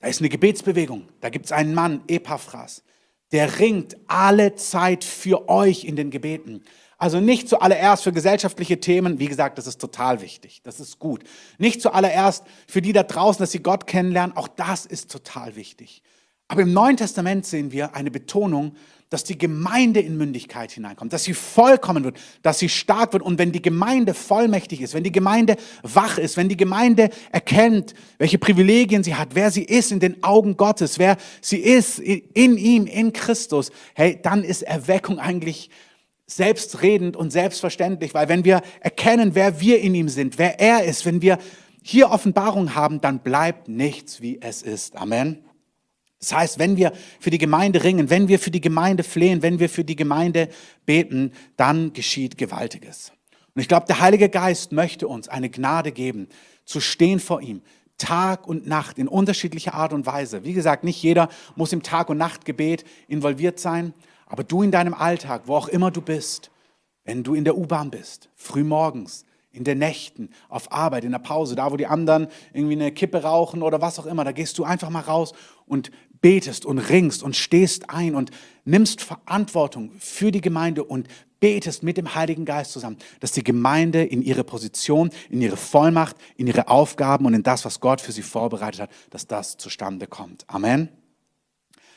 [0.00, 2.82] da ist eine Gebetsbewegung, da gibt es einen Mann, Epaphras,
[3.30, 6.64] der ringt alle Zeit für euch in den Gebeten.
[7.02, 11.24] Also nicht zuallererst für gesellschaftliche Themen, wie gesagt, das ist total wichtig, das ist gut.
[11.58, 16.04] Nicht zuallererst für die da draußen, dass sie Gott kennenlernen, auch das ist total wichtig.
[16.46, 18.76] Aber im Neuen Testament sehen wir eine Betonung,
[19.10, 23.24] dass die Gemeinde in Mündigkeit hineinkommt, dass sie vollkommen wird, dass sie stark wird.
[23.24, 27.94] Und wenn die Gemeinde vollmächtig ist, wenn die Gemeinde wach ist, wenn die Gemeinde erkennt,
[28.18, 32.56] welche Privilegien sie hat, wer sie ist in den Augen Gottes, wer sie ist in
[32.56, 35.68] ihm, in Christus, hey, dann ist Erweckung eigentlich
[36.36, 41.06] selbstredend und selbstverständlich, weil wenn wir erkennen, wer wir in ihm sind, wer er ist,
[41.06, 41.38] wenn wir
[41.82, 44.96] hier Offenbarung haben, dann bleibt nichts, wie es ist.
[44.96, 45.44] Amen.
[46.20, 49.58] Das heißt, wenn wir für die Gemeinde ringen, wenn wir für die Gemeinde flehen, wenn
[49.58, 50.48] wir für die Gemeinde
[50.86, 53.12] beten, dann geschieht Gewaltiges.
[53.54, 56.28] Und ich glaube, der Heilige Geist möchte uns eine Gnade geben,
[56.64, 57.62] zu stehen vor ihm,
[57.98, 60.44] Tag und Nacht in unterschiedlicher Art und Weise.
[60.44, 63.92] Wie gesagt, nicht jeder muss im Tag- und Nachtgebet involviert sein,
[64.32, 66.50] aber du in deinem Alltag, wo auch immer du bist,
[67.04, 71.18] wenn du in der U-Bahn bist, früh morgens, in den Nächten, auf Arbeit, in der
[71.18, 74.56] Pause, da wo die anderen irgendwie eine Kippe rauchen oder was auch immer, da gehst
[74.58, 75.34] du einfach mal raus
[75.66, 75.90] und
[76.22, 78.30] betest und ringst und stehst ein und
[78.64, 84.02] nimmst Verantwortung für die Gemeinde und betest mit dem Heiligen Geist zusammen, dass die Gemeinde
[84.02, 88.12] in ihre Position, in ihre Vollmacht, in ihre Aufgaben und in das, was Gott für
[88.12, 90.46] sie vorbereitet hat, dass das zustande kommt.
[90.46, 91.01] Amen.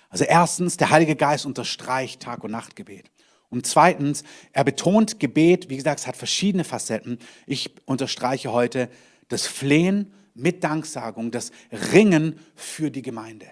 [0.10, 3.12] Also erstens, der Heilige Geist unterstreicht Tag- und Nachtgebet.
[3.50, 7.20] Und zweitens, er betont Gebet, wie gesagt, es hat verschiedene Facetten.
[7.46, 8.90] Ich unterstreiche heute
[9.28, 11.52] das Flehen mit Danksagung, das
[11.94, 13.48] Ringen für die Gemeinde.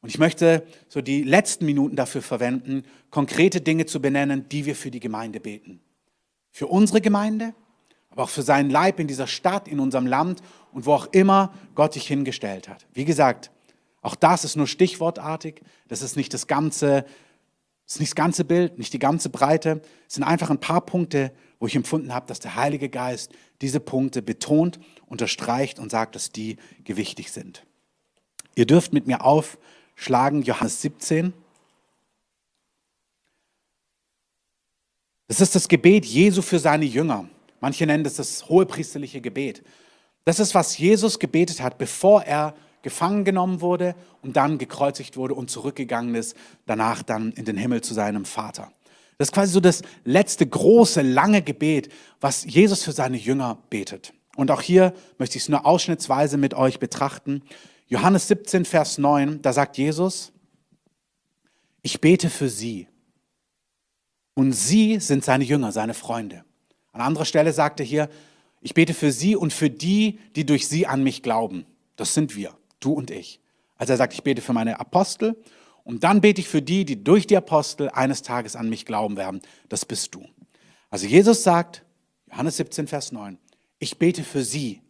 [0.00, 4.76] Und ich möchte so die letzten Minuten dafür verwenden, konkrete Dinge zu benennen, die wir
[4.76, 5.80] für die Gemeinde beten.
[6.52, 7.54] Für unsere Gemeinde,
[8.10, 10.40] aber auch für seinen Leib in dieser Stadt, in unserem Land
[10.72, 12.86] und wo auch immer Gott dich hingestellt hat.
[12.92, 13.50] Wie gesagt,
[14.08, 17.04] auch das ist nur stichwortartig, das ist nicht das ganze,
[17.84, 20.80] das ist nicht das ganze Bild, nicht die ganze Breite, es sind einfach ein paar
[20.80, 26.14] Punkte, wo ich empfunden habe, dass der Heilige Geist diese Punkte betont, unterstreicht und sagt,
[26.14, 27.66] dass die gewichtig sind.
[28.54, 31.34] Ihr dürft mit mir aufschlagen, Johannes 17.
[35.26, 37.28] Das ist das Gebet Jesu für seine Jünger.
[37.60, 39.62] Manche nennen das das hohepriesterliche Gebet.
[40.24, 45.34] Das ist, was Jesus gebetet hat, bevor er gefangen genommen wurde und dann gekreuzigt wurde
[45.34, 46.36] und zurückgegangen ist,
[46.66, 48.72] danach dann in den Himmel zu seinem Vater.
[49.18, 54.12] Das ist quasi so das letzte große, lange Gebet, was Jesus für seine Jünger betet.
[54.36, 57.42] Und auch hier möchte ich es nur ausschnittsweise mit euch betrachten.
[57.88, 60.32] Johannes 17, Vers 9, da sagt Jesus,
[61.82, 62.86] ich bete für sie.
[64.34, 66.44] Und sie sind seine Jünger, seine Freunde.
[66.92, 68.08] An anderer Stelle sagt er hier,
[68.60, 71.66] ich bete für sie und für die, die durch sie an mich glauben.
[71.96, 73.40] Das sind wir, du und ich.
[73.76, 75.36] Also er sagt, ich bete für meine Apostel
[75.84, 79.16] und dann bete ich für die, die durch die Apostel eines Tages an mich glauben
[79.16, 79.40] werden.
[79.68, 80.26] Das bist du.
[80.90, 81.84] Also Jesus sagt,
[82.30, 83.38] Johannes 17, Vers 9,
[83.78, 84.82] ich bete für sie,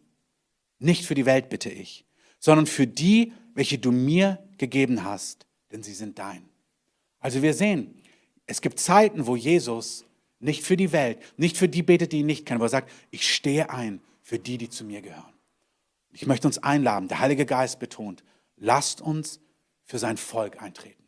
[0.79, 2.05] nicht für die Welt bitte ich,
[2.39, 6.43] sondern für die, welche du mir gegeben hast, denn sie sind dein.
[7.19, 8.01] Also wir sehen,
[8.45, 10.05] es gibt Zeiten, wo Jesus
[10.39, 12.91] nicht für die Welt, nicht für die betet, die ihn nicht kennen, aber er sagt,
[13.11, 15.33] ich stehe ein für die, die zu mir gehören.
[16.11, 18.23] Ich möchte uns einladen, der Heilige Geist betont,
[18.57, 19.39] lasst uns
[19.83, 21.03] für sein Volk eintreten.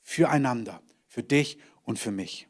[0.00, 2.48] Füreinander, für dich und für mich.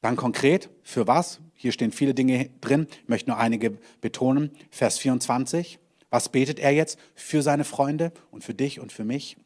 [0.00, 1.40] Dann konkret, für was?
[1.54, 4.50] Hier stehen viele Dinge drin, ich möchte nur einige betonen.
[4.70, 9.36] Vers 24, was betet er jetzt für seine Freunde und für dich und für mich?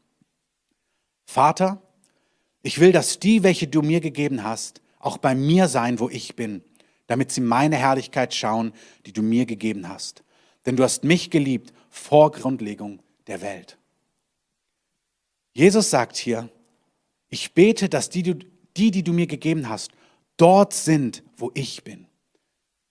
[1.27, 1.83] Vater,
[2.63, 6.35] ich will, dass die, welche du mir gegeben hast, auch bei mir sein, wo ich
[6.35, 6.63] bin,
[7.07, 8.73] damit sie meine Herrlichkeit schauen,
[9.05, 10.24] die du mir gegeben hast.
[10.67, 13.79] Denn du hast mich geliebt vor Grundlegung der Welt.
[15.53, 16.49] Jesus sagt hier,
[17.29, 18.37] ich bete, dass die,
[18.77, 19.93] die, die du mir gegeben hast,
[20.37, 22.07] dort sind, wo ich bin.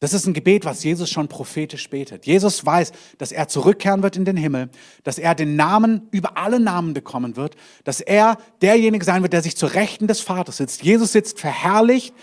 [0.04, 2.26] Das ist ein Gebet, was Jesus schon prophetisch betet.
[2.26, 4.70] Jesus weiß, dass er zurückkehren wird in den Himmel,
[5.04, 7.56] dass er den Namen über alle Namen bekommen wird,
[7.86, 10.84] dass er derjenige sein wird, der sich zur Rechten des Vaters sitzt.
[10.84, 12.14] Jesus sitzt verherrlicht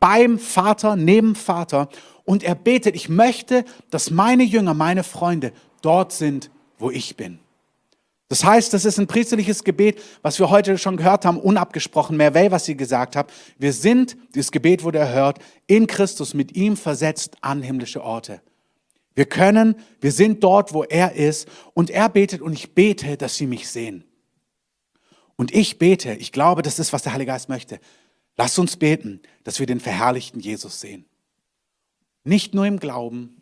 [0.00, 1.88] beim Vater, neben Vater
[2.24, 7.38] und er betet, ich möchte, dass meine Jünger, meine Freunde dort sind, wo ich bin.
[8.28, 12.30] Das heißt, das ist ein priesterliches Gebet, was wir heute schon gehört haben, unabgesprochen, mehr
[12.30, 13.32] Merveille, was sie gesagt hat.
[13.56, 18.42] Wir sind, dieses Gebet wurde erhört, in Christus mit ihm versetzt an himmlische Orte.
[19.14, 23.36] Wir können, wir sind dort, wo er ist und er betet und ich bete, dass
[23.36, 24.04] sie mich sehen.
[25.36, 27.80] Und ich bete, ich glaube, das ist, was der Heilige Geist möchte.
[28.38, 31.04] Lass uns beten, dass wir den verherrlichten Jesus sehen.
[32.24, 33.38] Nicht nur im Glauben,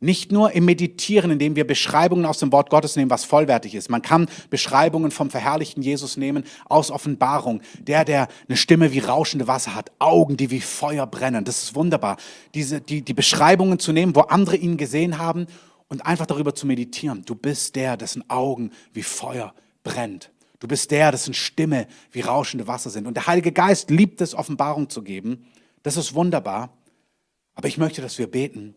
[0.00, 3.88] nicht nur im Meditieren, indem wir Beschreibungen aus dem Wort Gottes nehmen, was vollwertig ist.
[3.88, 7.62] Man kann Beschreibungen vom verherrlichten Jesus nehmen aus Offenbarung.
[7.80, 11.44] Der, der eine Stimme wie rauschende Wasser hat, Augen, die wie Feuer brennen.
[11.44, 12.18] Das ist wunderbar.
[12.54, 15.46] Diese, die, die Beschreibungen zu nehmen, wo andere ihn gesehen haben
[15.88, 17.22] und einfach darüber zu meditieren.
[17.24, 20.30] Du bist der, dessen Augen wie Feuer brennt.
[20.60, 23.06] Du bist der, dessen Stimme wie rauschende Wasser sind.
[23.06, 25.46] Und der Heilige Geist liebt es, Offenbarung zu geben.
[25.82, 26.76] Das ist wunderbar.
[27.54, 28.74] Aber ich möchte, dass wir beten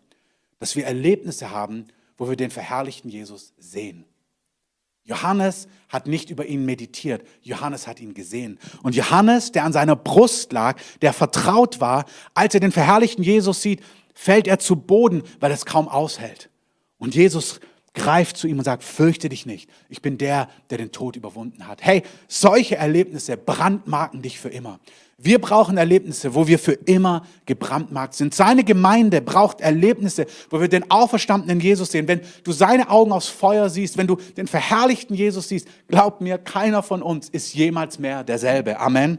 [0.60, 1.88] dass wir Erlebnisse haben,
[2.18, 4.06] wo wir den verherrlichten Jesus sehen.
[5.04, 8.60] Johannes hat nicht über ihn meditiert, Johannes hat ihn gesehen.
[8.84, 13.62] Und Johannes, der an seiner Brust lag, der vertraut war, als er den verherrlichten Jesus
[13.62, 13.82] sieht,
[14.14, 16.50] fällt er zu Boden, weil er es kaum aushält.
[16.98, 17.62] Und Jesus
[17.98, 21.68] greift zu ihm und sagt, fürchte dich nicht, ich bin der, der den Tod überwunden
[21.68, 21.84] hat.
[21.84, 24.80] Hey, solche Erlebnisse brandmarken dich für immer.
[25.18, 28.36] Wir brauchen Erlebnisse, wo wir für immer gebrandmarkt sind.
[28.36, 32.08] Seine Gemeinde braucht Erlebnisse, wo wir den auferstandenen Jesus sehen.
[32.08, 36.38] Wenn du seine Augen aus Feuer siehst, wenn du den verherrlichten Jesus siehst, glaub mir,
[36.38, 38.80] keiner von uns ist jemals mehr derselbe.
[38.80, 39.18] Amen.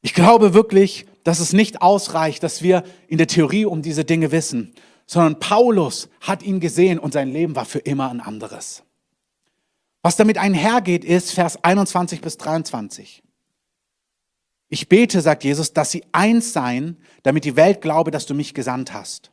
[0.00, 4.32] Ich glaube wirklich, dass es nicht ausreicht, dass wir in der Theorie um diese Dinge
[4.32, 4.72] wissen,
[5.06, 8.82] sondern Paulus hat ihn gesehen und sein Leben war für immer ein anderes.
[10.02, 13.22] Was damit einhergeht, ist Vers 21 bis 23.
[14.68, 18.52] Ich bete, sagt Jesus, dass sie eins seien, damit die Welt glaube, dass du mich
[18.52, 19.30] gesandt hast.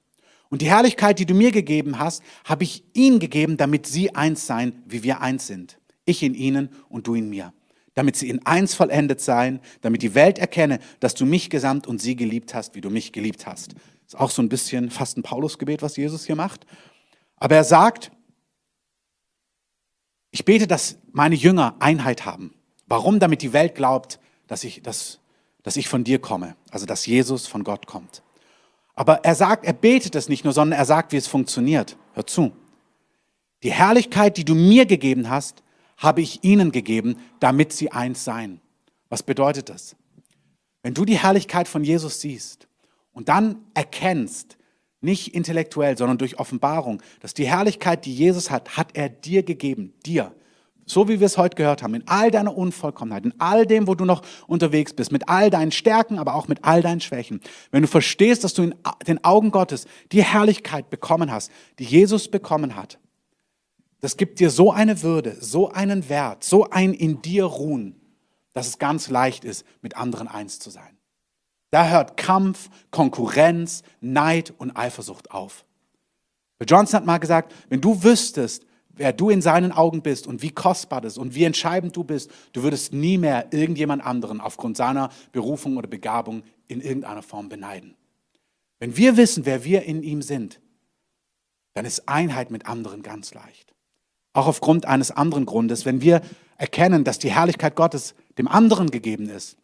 [0.50, 4.46] Und die Herrlichkeit, die du mir gegeben hast, habe ich ihnen gegeben, damit sie eins
[4.46, 5.80] seien, wie wir eins sind.
[6.06, 7.54] Ich in ihnen und du in mir.
[7.95, 11.99] Damit sie in eins vollendet seien, damit die Welt erkenne, dass du mich gesandt und
[11.99, 13.75] sie geliebt hast, wie du mich geliebt hast.
[14.06, 16.65] Ist auch so ein bisschen fast ein Paulusgebet, was Jesus hier macht.
[17.38, 18.12] Aber er sagt,
[20.32, 22.53] ich bete, dass meine Jünger Einheit haben.
[22.88, 23.19] Warum?
[23.19, 25.19] Damit die Welt glaubt, dass ich, dass
[25.63, 28.21] dass ich von dir komme, also dass Jesus von Gott kommt.
[28.95, 31.97] Aber er sagt, er betet es nicht nur, sondern er sagt, wie es funktioniert.
[32.13, 32.51] Hör zu.
[33.63, 35.62] Die Herrlichkeit, die du mir gegeben hast,
[36.04, 38.62] habe ich ihnen gegeben, damit sie eins seien.
[39.10, 39.96] Was bedeutet das?
[40.84, 42.68] Wenn du die Herrlichkeit von Jesus siehst
[43.13, 44.58] und dann erkennst,
[45.04, 49.94] nicht intellektuell, sondern durch Offenbarung, dass die Herrlichkeit, die Jesus hat, hat er dir gegeben,
[50.06, 50.34] dir.
[50.86, 53.96] So wie wir es heute gehört haben, in all deiner Unvollkommenheit, in all dem, wo
[53.96, 57.42] du noch unterwegs bist, mit all deinen Stärken, aber auch mit all deinen Schwächen.
[57.72, 58.76] Wenn du verstehst, dass du in
[59.08, 62.98] den Augen Gottes die Herrlichkeit bekommen hast, die Jesus bekommen hat,
[64.04, 67.96] das gibt dir so eine Würde, so einen Wert, so ein in dir ruhen,
[68.52, 70.98] dass es ganz leicht ist, mit anderen eins zu sein.
[71.72, 75.63] Da hört Kampf, Konkurrenz, Neid und Eifersucht auf.
[76.68, 80.52] Johnson hat mal gesagt, wenn du wüsstest, wer du in seinen Augen bist und wie
[80.52, 85.12] kostbar das und wie entscheidend du bist, du würdest nie mehr irgendjemand anderen aufgrund seiner
[85.32, 87.96] Berufung oder Begabung in irgendeiner Form beneiden.
[88.80, 90.60] Wenn wir wissen, wer wir in ihm sind,
[91.74, 93.73] dann ist Einheit mit anderen ganz leicht.
[94.34, 96.22] Auch aufgrund eines anderen Grundes, wenn wir
[96.58, 99.58] erkennen, dass die Herrlichkeit Gottes dem anderen gegeben ist,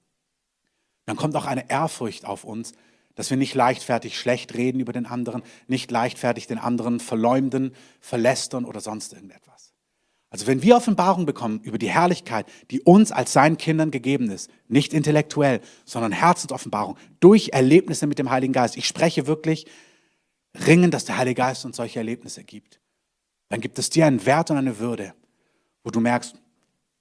[1.05, 2.73] dann kommt auch eine Ehrfurcht auf uns,
[3.15, 8.63] dass wir nicht leichtfertig schlecht reden über den anderen, nicht leichtfertig den anderen verleumden, verlästern
[8.63, 9.73] oder sonst irgendetwas.
[10.29, 14.51] Also wenn wir Offenbarung bekommen über die Herrlichkeit, die uns als seinen Kindern gegeben ist,
[14.67, 19.65] nicht intellektuell, sondern Herzensoffenbarung, durch Erlebnisse mit dem Heiligen Geist, ich spreche wirklich
[20.67, 22.78] ringen, dass der Heilige Geist uns solche Erlebnisse gibt,
[23.49, 25.13] dann gibt es dir einen Wert und eine Würde,
[25.83, 26.35] wo du merkst,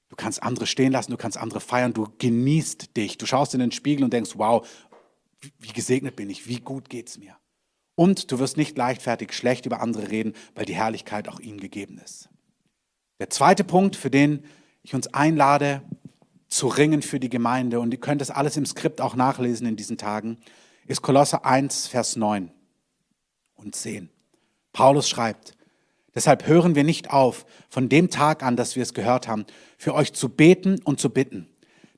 [0.09, 3.61] du kannst andere stehen lassen, du kannst andere feiern, du genießt dich, du schaust in
[3.61, 4.67] den Spiegel und denkst, wow,
[5.59, 7.37] wie gesegnet bin ich, wie gut geht es mir.
[7.95, 12.01] Und du wirst nicht leichtfertig schlecht über andere reden, weil die Herrlichkeit auch ihnen gegeben
[12.03, 12.29] ist.
[13.19, 14.45] Der zweite Punkt, für den
[14.83, 15.83] ich uns einlade,
[16.49, 19.77] zu ringen für die Gemeinde, und ihr könnt das alles im Skript auch nachlesen in
[19.77, 20.39] diesen Tagen,
[20.87, 22.51] ist Kolosser 1, Vers 9
[23.55, 24.09] und 10.
[24.73, 25.58] Paulus schreibt,
[26.19, 29.95] deshalb hören wir nicht auf, von dem Tag an, dass wir es gehört haben, für
[29.95, 31.49] euch zu beten und zu bitten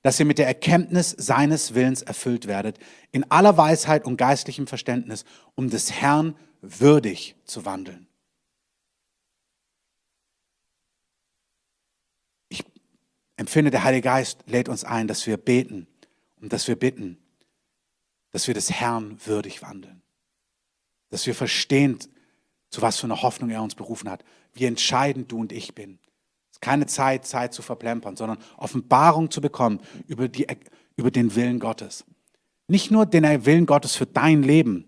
[0.03, 2.79] dass ihr mit der Erkenntnis seines Willens erfüllt werdet,
[3.13, 8.07] in aller Weisheit und geistlichem Verständnis, um des Herrn würdig zu wandeln.
[12.49, 12.65] Ich
[13.37, 15.87] empfinde, der Heilige Geist lädt uns ein, dass wir beten
[16.41, 17.19] und dass wir bitten,
[18.31, 20.03] dass wir des Herrn würdig wandeln.
[21.11, 21.99] Dass wir verstehen,
[22.71, 25.99] zu was für einer Hoffnung er uns berufen hat, wie entscheidend du und ich bin
[26.61, 30.47] keine Zeit, Zeit zu verplempern, sondern Offenbarung zu bekommen über, die,
[30.97, 32.05] über den Willen Gottes.
[32.69, 34.87] Nicht nur den Willen Gottes für dein Leben,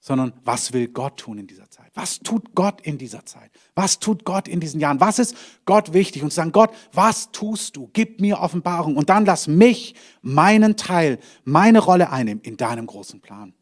[0.00, 1.90] sondern was will Gott tun in dieser Zeit?
[1.94, 3.50] Was tut Gott in dieser Zeit?
[3.74, 4.98] Was tut Gott in diesen Jahren?
[4.98, 6.22] Was ist Gott wichtig?
[6.22, 7.90] Und zu sagen, Gott, was tust du?
[7.92, 13.20] Gib mir Offenbarung und dann lass mich meinen Teil, meine Rolle einnehmen in deinem großen
[13.20, 13.52] Plan.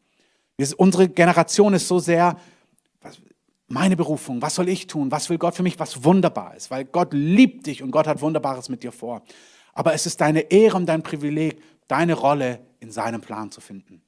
[0.77, 2.37] Unsere Generation ist so sehr
[3.69, 6.85] meine Berufung, was soll ich tun, was will Gott für mich, was wunderbar ist, weil
[6.85, 9.21] Gott liebt dich und Gott hat Wunderbares mit dir vor.
[9.73, 14.01] Aber es ist deine Ehre und dein Privileg, deine Rolle in seinem Plan zu finden.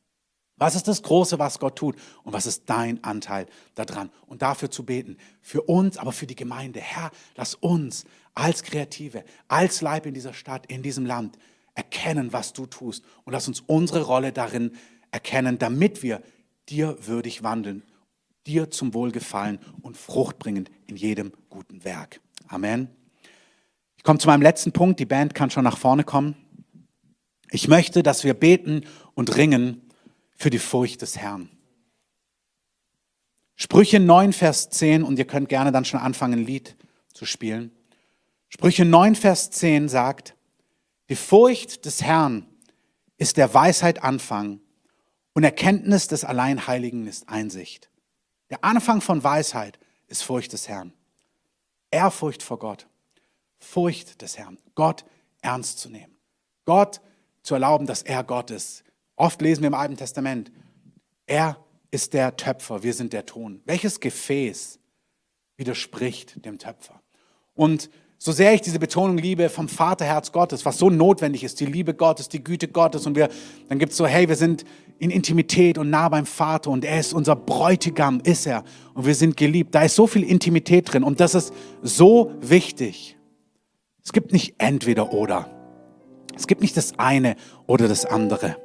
[0.57, 4.11] Was ist das Große, was Gott tut und was ist dein Anteil daran?
[4.27, 6.79] Und dafür zu beten, für uns, aber für die Gemeinde.
[6.79, 11.37] Herr, lass uns als Kreative, als Leib in dieser Stadt, in diesem Land
[11.73, 14.71] erkennen, was du tust und lass uns unsere Rolle darin
[15.09, 16.21] erkennen, damit wir
[16.69, 17.83] dir würdig wandeln
[18.47, 22.21] dir zum Wohlgefallen und fruchtbringend in jedem guten Werk.
[22.47, 22.89] Amen.
[23.97, 24.99] Ich komme zu meinem letzten Punkt.
[24.99, 26.35] Die Band kann schon nach vorne kommen.
[27.51, 29.81] Ich möchte, dass wir beten und ringen
[30.35, 31.49] für die Furcht des Herrn.
[33.55, 36.75] Sprüche 9, Vers 10, und ihr könnt gerne dann schon anfangen, ein Lied
[37.13, 37.71] zu spielen.
[38.49, 40.35] Sprüche 9, Vers 10 sagt,
[41.09, 42.47] die Furcht des Herrn
[43.17, 44.61] ist der Weisheit Anfang
[45.33, 47.90] und Erkenntnis des Alleinheiligen ist Einsicht.
[48.51, 50.93] Der Anfang von Weisheit ist Furcht des Herrn.
[51.89, 52.85] Ehrfurcht vor Gott.
[53.57, 54.59] Furcht des Herrn.
[54.75, 55.05] Gott
[55.41, 56.17] ernst zu nehmen.
[56.65, 57.01] Gott
[57.43, 58.83] zu erlauben, dass er Gott ist.
[59.15, 60.51] Oft lesen wir im Alten Testament,
[61.25, 63.61] er ist der Töpfer, wir sind der Ton.
[63.65, 64.79] Welches Gefäß
[65.57, 67.01] widerspricht dem Töpfer?
[67.53, 67.89] Und
[68.23, 71.95] so sehr ich diese Betonung liebe vom Vaterherz Gottes, was so notwendig ist, die Liebe
[71.95, 73.29] Gottes, die Güte Gottes und wir,
[73.67, 74.63] dann gibt es so, hey, wir sind
[74.99, 79.15] in Intimität und nah beim Vater und er ist unser Bräutigam, ist er und wir
[79.15, 79.73] sind geliebt.
[79.73, 83.17] Da ist so viel Intimität drin und das ist so wichtig.
[84.03, 85.49] Es gibt nicht entweder oder.
[86.35, 88.55] Es gibt nicht das eine oder das andere.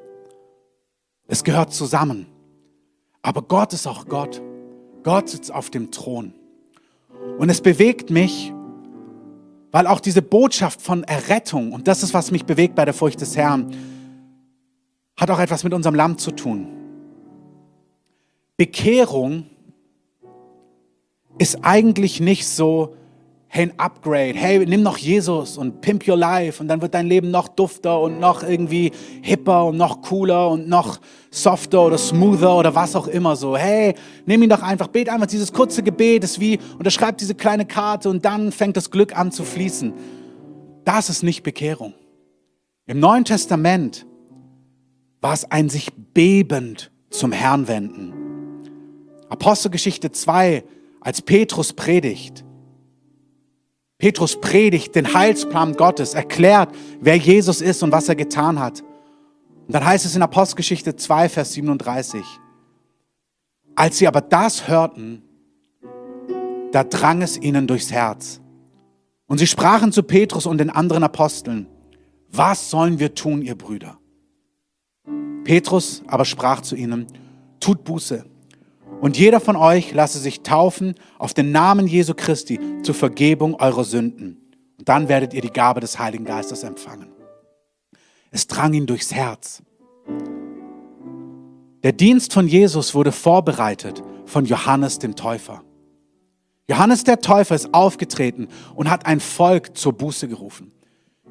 [1.29, 2.27] Es gehört zusammen.
[3.23, 4.43] Aber Gott ist auch Gott.
[5.03, 6.35] Gott sitzt auf dem Thron.
[7.39, 8.53] Und es bewegt mich,
[9.73, 13.21] weil auch diese Botschaft von Errettung, und das ist, was mich bewegt bei der Furcht
[13.21, 13.75] des Herrn,
[15.17, 16.69] hat auch etwas mit unserem Lamm zu tun.
[18.57, 19.47] Bekehrung
[21.39, 22.97] ist eigentlich nicht so,
[23.49, 27.07] hey, ein Upgrade, hey, nimm noch Jesus und pimp your life und dann wird dein
[27.07, 28.93] Leben noch dufter und noch irgendwie
[29.23, 30.99] hipper und noch cooler und noch
[31.31, 33.57] softer oder smoother oder was auch immer so.
[33.57, 33.95] Hey,
[34.27, 38.11] nimm ihn doch einfach, bet einfach dieses kurze Gebet, ist wie, unterschreib diese kleine Karte
[38.11, 39.93] und dann fängt das Glück an zu fließen.
[40.85, 41.95] Das ist nicht Bekehrung.
[42.87, 44.07] Im Neuen Testament
[45.21, 48.13] war es ein sich bebend zum Herrn wenden.
[49.29, 50.63] Apostelgeschichte 2,
[51.01, 52.46] als Petrus predigt.
[53.99, 58.83] Petrus predigt den Heilsplan Gottes, erklärt, wer Jesus ist und was er getan hat.
[59.67, 62.23] Und dann heißt es in Apostelgeschichte 2, Vers 37,
[63.75, 65.23] als sie aber das hörten,
[66.73, 68.41] da drang es ihnen durchs Herz.
[69.27, 71.67] Und sie sprachen zu Petrus und den anderen Aposteln,
[72.31, 73.99] was sollen wir tun, ihr Brüder?
[75.45, 77.07] Petrus aber sprach zu ihnen,
[77.61, 78.25] tut Buße.
[79.01, 83.85] Und jeder von euch lasse sich taufen auf den Namen Jesu Christi zur Vergebung eurer
[83.85, 84.39] Sünden.
[84.79, 87.13] Und dann werdet ihr die Gabe des Heiligen Geistes empfangen.
[88.31, 89.63] Es drang ihn durchs Herz.
[91.83, 95.63] Der Dienst von Jesus wurde vorbereitet von Johannes dem Täufer.
[96.69, 100.73] Johannes der Täufer ist aufgetreten und hat ein Volk zur Buße gerufen.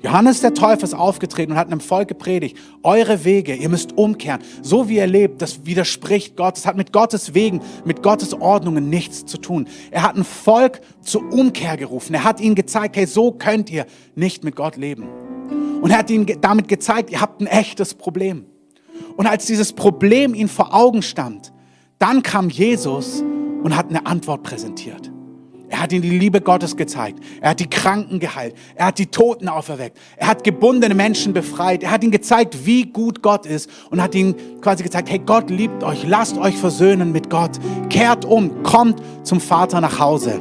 [0.05, 4.39] Johannes der Täufer ist aufgetreten und hat einem Volk gepredigt, eure Wege, ihr müsst umkehren.
[4.61, 6.59] So wie ihr lebt, das widerspricht Gott.
[6.59, 9.67] Es hat mit Gottes Wegen, mit Gottes Ordnungen nichts zu tun.
[9.89, 12.13] Er hat ein Volk zur Umkehr gerufen.
[12.13, 15.07] Er hat ihnen gezeigt, hey, so könnt ihr nicht mit Gott leben.
[15.81, 18.45] Und er hat ihnen damit gezeigt, ihr habt ein echtes Problem.
[19.17, 21.51] Und als dieses Problem ihnen vor Augen stand,
[21.97, 23.23] dann kam Jesus
[23.63, 25.11] und hat eine Antwort präsentiert.
[25.75, 27.19] Er hat ihnen die Liebe Gottes gezeigt.
[27.41, 28.55] Er hat die Kranken geheilt.
[28.75, 29.97] Er hat die Toten auferweckt.
[30.15, 31.83] Er hat gebundene Menschen befreit.
[31.83, 35.49] Er hat ihnen gezeigt, wie gut Gott ist und hat ihnen quasi gezeigt, hey, Gott
[35.49, 36.07] liebt euch.
[36.07, 37.59] Lasst euch versöhnen mit Gott.
[37.89, 38.63] Kehrt um.
[38.63, 40.39] Kommt zum Vater nach Hause.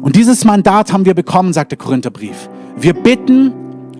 [0.00, 2.48] Und dieses Mandat haben wir bekommen, sagt der Korintherbrief.
[2.78, 3.52] Wir bitten,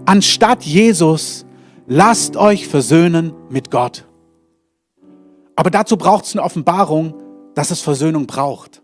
[0.06, 1.44] anstatt Jesus,
[1.86, 4.06] lasst euch versöhnen mit Gott.
[5.54, 7.12] Aber dazu braucht es eine Offenbarung,
[7.54, 8.80] dass es Versöhnung braucht.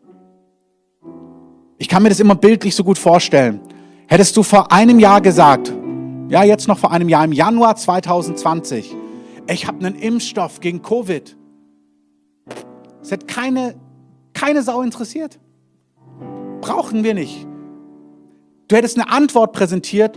[1.83, 3.59] Ich kann mir das immer bildlich so gut vorstellen.
[4.07, 5.72] Hättest du vor einem Jahr gesagt,
[6.28, 8.95] ja jetzt noch vor einem Jahr, im Januar 2020,
[9.49, 11.37] ich habe einen Impfstoff gegen Covid.
[13.03, 13.74] Es hätte keine,
[14.33, 15.41] keine Sau interessiert.
[16.61, 17.49] Brauchen wir nicht.
[18.68, 20.16] Du hättest eine Antwort präsentiert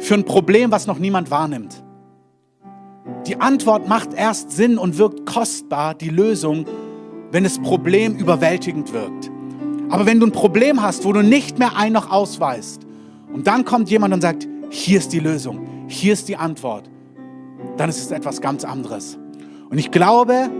[0.00, 1.84] für ein Problem, was noch niemand wahrnimmt.
[3.28, 6.66] Die Antwort macht erst Sinn und wirkt kostbar, die Lösung,
[7.30, 9.30] wenn das Problem überwältigend wirkt.
[9.90, 12.82] Aber wenn du ein Problem hast, wo du nicht mehr ein noch ausweist,
[13.32, 16.88] und dann kommt jemand und sagt, hier ist die Lösung, hier ist die Antwort,
[17.76, 19.18] dann ist es etwas ganz anderes.
[19.70, 20.50] Und ich glaube,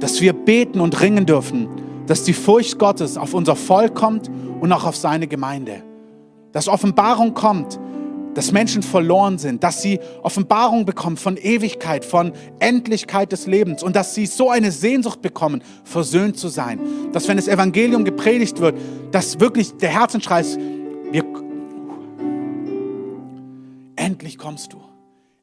[0.00, 1.68] dass wir beten und ringen dürfen,
[2.06, 5.82] dass die Furcht Gottes auf unser Volk kommt und auch auf seine Gemeinde.
[6.52, 7.78] Dass Offenbarung kommt,
[8.34, 13.96] dass Menschen verloren sind, dass sie Offenbarung bekommen von Ewigkeit, von Endlichkeit des Lebens und
[13.96, 16.80] dass sie so eine Sehnsucht bekommen, versöhnt zu sein.
[17.12, 18.76] Dass wenn das Evangelium gepredigt wird,
[19.12, 20.58] dass wirklich der Herzensschrei ist,
[21.10, 21.24] wir,
[23.96, 24.80] endlich kommst du.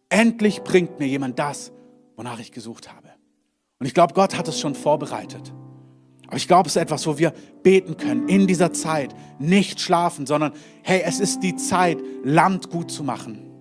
[0.10, 1.72] Endlich bringt mir jemand das,
[2.18, 3.08] wonach ich gesucht habe.
[3.80, 5.54] Und ich glaube, Gott hat es schon vorbereitet.
[6.32, 10.26] Aber ich glaube, es ist etwas, wo wir beten können in dieser Zeit, nicht schlafen,
[10.26, 13.52] sondern hey, es ist die Zeit, Land gut zu machen.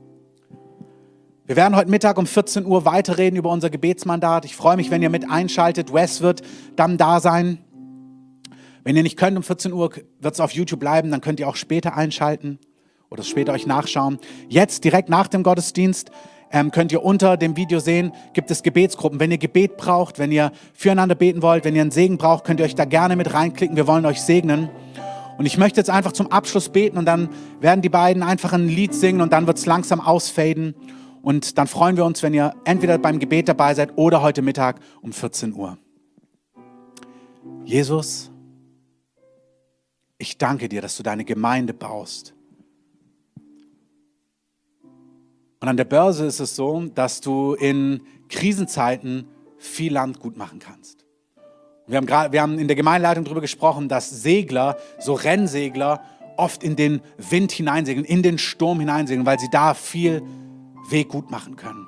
[1.46, 4.44] Wir werden heute Mittag um 14 Uhr weiterreden über unser Gebetsmandat.
[4.44, 5.92] Ich freue mich, wenn ihr mit einschaltet.
[5.92, 6.42] Wes wird
[6.76, 7.58] dann da sein.
[8.84, 9.90] Wenn ihr nicht könnt, um 14 Uhr
[10.20, 12.60] wird es auf YouTube bleiben, dann könnt ihr auch später einschalten
[13.10, 14.20] oder später euch nachschauen.
[14.48, 16.12] Jetzt, direkt nach dem Gottesdienst,
[16.52, 19.20] ähm, könnt ihr unter dem Video sehen, gibt es Gebetsgruppen.
[19.20, 22.60] Wenn ihr Gebet braucht, wenn ihr füreinander beten wollt, wenn ihr einen Segen braucht, könnt
[22.60, 23.76] ihr euch da gerne mit reinklicken.
[23.76, 24.68] Wir wollen euch segnen.
[25.38, 27.30] Und ich möchte jetzt einfach zum Abschluss beten und dann
[27.60, 30.74] werden die beiden einfach ein Lied singen und dann wird es langsam ausfaden.
[31.22, 34.80] Und dann freuen wir uns, wenn ihr entweder beim Gebet dabei seid oder heute Mittag
[35.00, 35.78] um 14 Uhr.
[37.64, 38.30] Jesus,
[40.18, 42.34] ich danke dir, dass du deine Gemeinde baust.
[45.60, 50.58] Und an der Börse ist es so, dass du in Krisenzeiten viel Land gut machen
[50.58, 51.04] kannst.
[51.86, 56.02] Wir haben, grad, wir haben in der Gemeindeleitung darüber gesprochen, dass Segler, so Rennsegler,
[56.36, 60.22] oft in den Wind hineinsegeln, in den Sturm hineinsegeln, weil sie da viel
[60.88, 61.86] Weg gut machen können.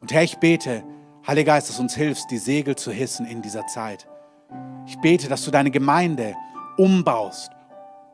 [0.00, 0.84] Und Herr, ich bete,
[1.26, 4.08] Heiliger Geist, dass du uns hilfst, die Segel zu hissen in dieser Zeit.
[4.86, 6.34] Ich bete, dass du deine Gemeinde
[6.78, 7.50] umbaust,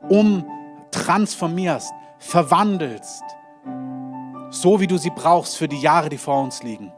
[0.09, 3.23] umtransformierst, verwandelst,
[4.55, 6.91] so wie du sie brauchst für die Jahre, die vor uns liegen.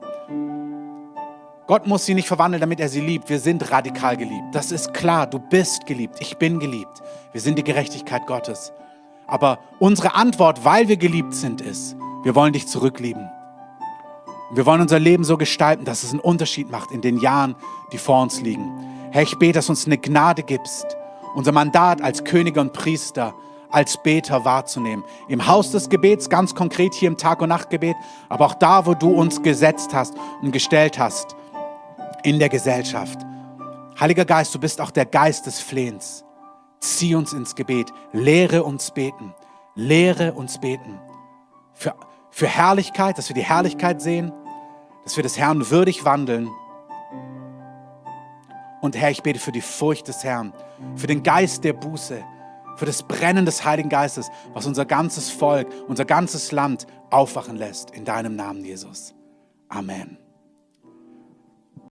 [1.66, 3.30] Gott muss sie nicht verwandeln, damit er sie liebt.
[3.30, 4.54] Wir sind radikal geliebt.
[4.54, 5.28] Das ist klar.
[5.28, 6.16] Du bist geliebt.
[6.22, 7.02] Ich bin geliebt.
[7.34, 8.72] Wir sind die Gerechtigkeit Gottes.
[9.26, 13.30] Aber unsere Antwort, weil wir geliebt sind, ist, wir wollen dich zurücklieben.
[14.54, 17.56] wir wollen unser Leben so gestalten, dass es einen Unterschied macht in den Jahren,
[17.92, 18.72] die vor uns liegen.
[19.12, 20.86] Herr, ich bete, dass du uns eine Gnade gibst,
[21.36, 23.34] unser Mandat als Könige und Priester,
[23.70, 25.04] als Beter wahrzunehmen.
[25.28, 27.96] Im Haus des Gebets, ganz konkret hier im Tag- und Nachtgebet,
[28.30, 31.36] aber auch da, wo du uns gesetzt hast und gestellt hast
[32.24, 33.20] in der Gesellschaft.
[34.00, 36.24] Heiliger Geist, du bist auch der Geist des Flehens.
[36.80, 39.34] Zieh uns ins Gebet, lehre uns beten,
[39.76, 41.00] lehre uns beten.
[41.74, 41.96] Für,
[42.30, 44.32] für Herrlichkeit, dass wir die Herrlichkeit sehen,
[45.04, 46.50] dass wir des Herrn würdig wandeln.
[48.82, 50.54] Und Herr, ich bete für die Furcht des Herrn,
[50.96, 52.24] für den Geist der Buße,
[52.78, 57.92] für das Brennen des Heiligen Geistes, was unser ganzes Volk, unser ganzes Land aufwachen lässt.
[57.92, 59.14] In deinem Namen, Jesus.
[59.68, 60.18] Amen.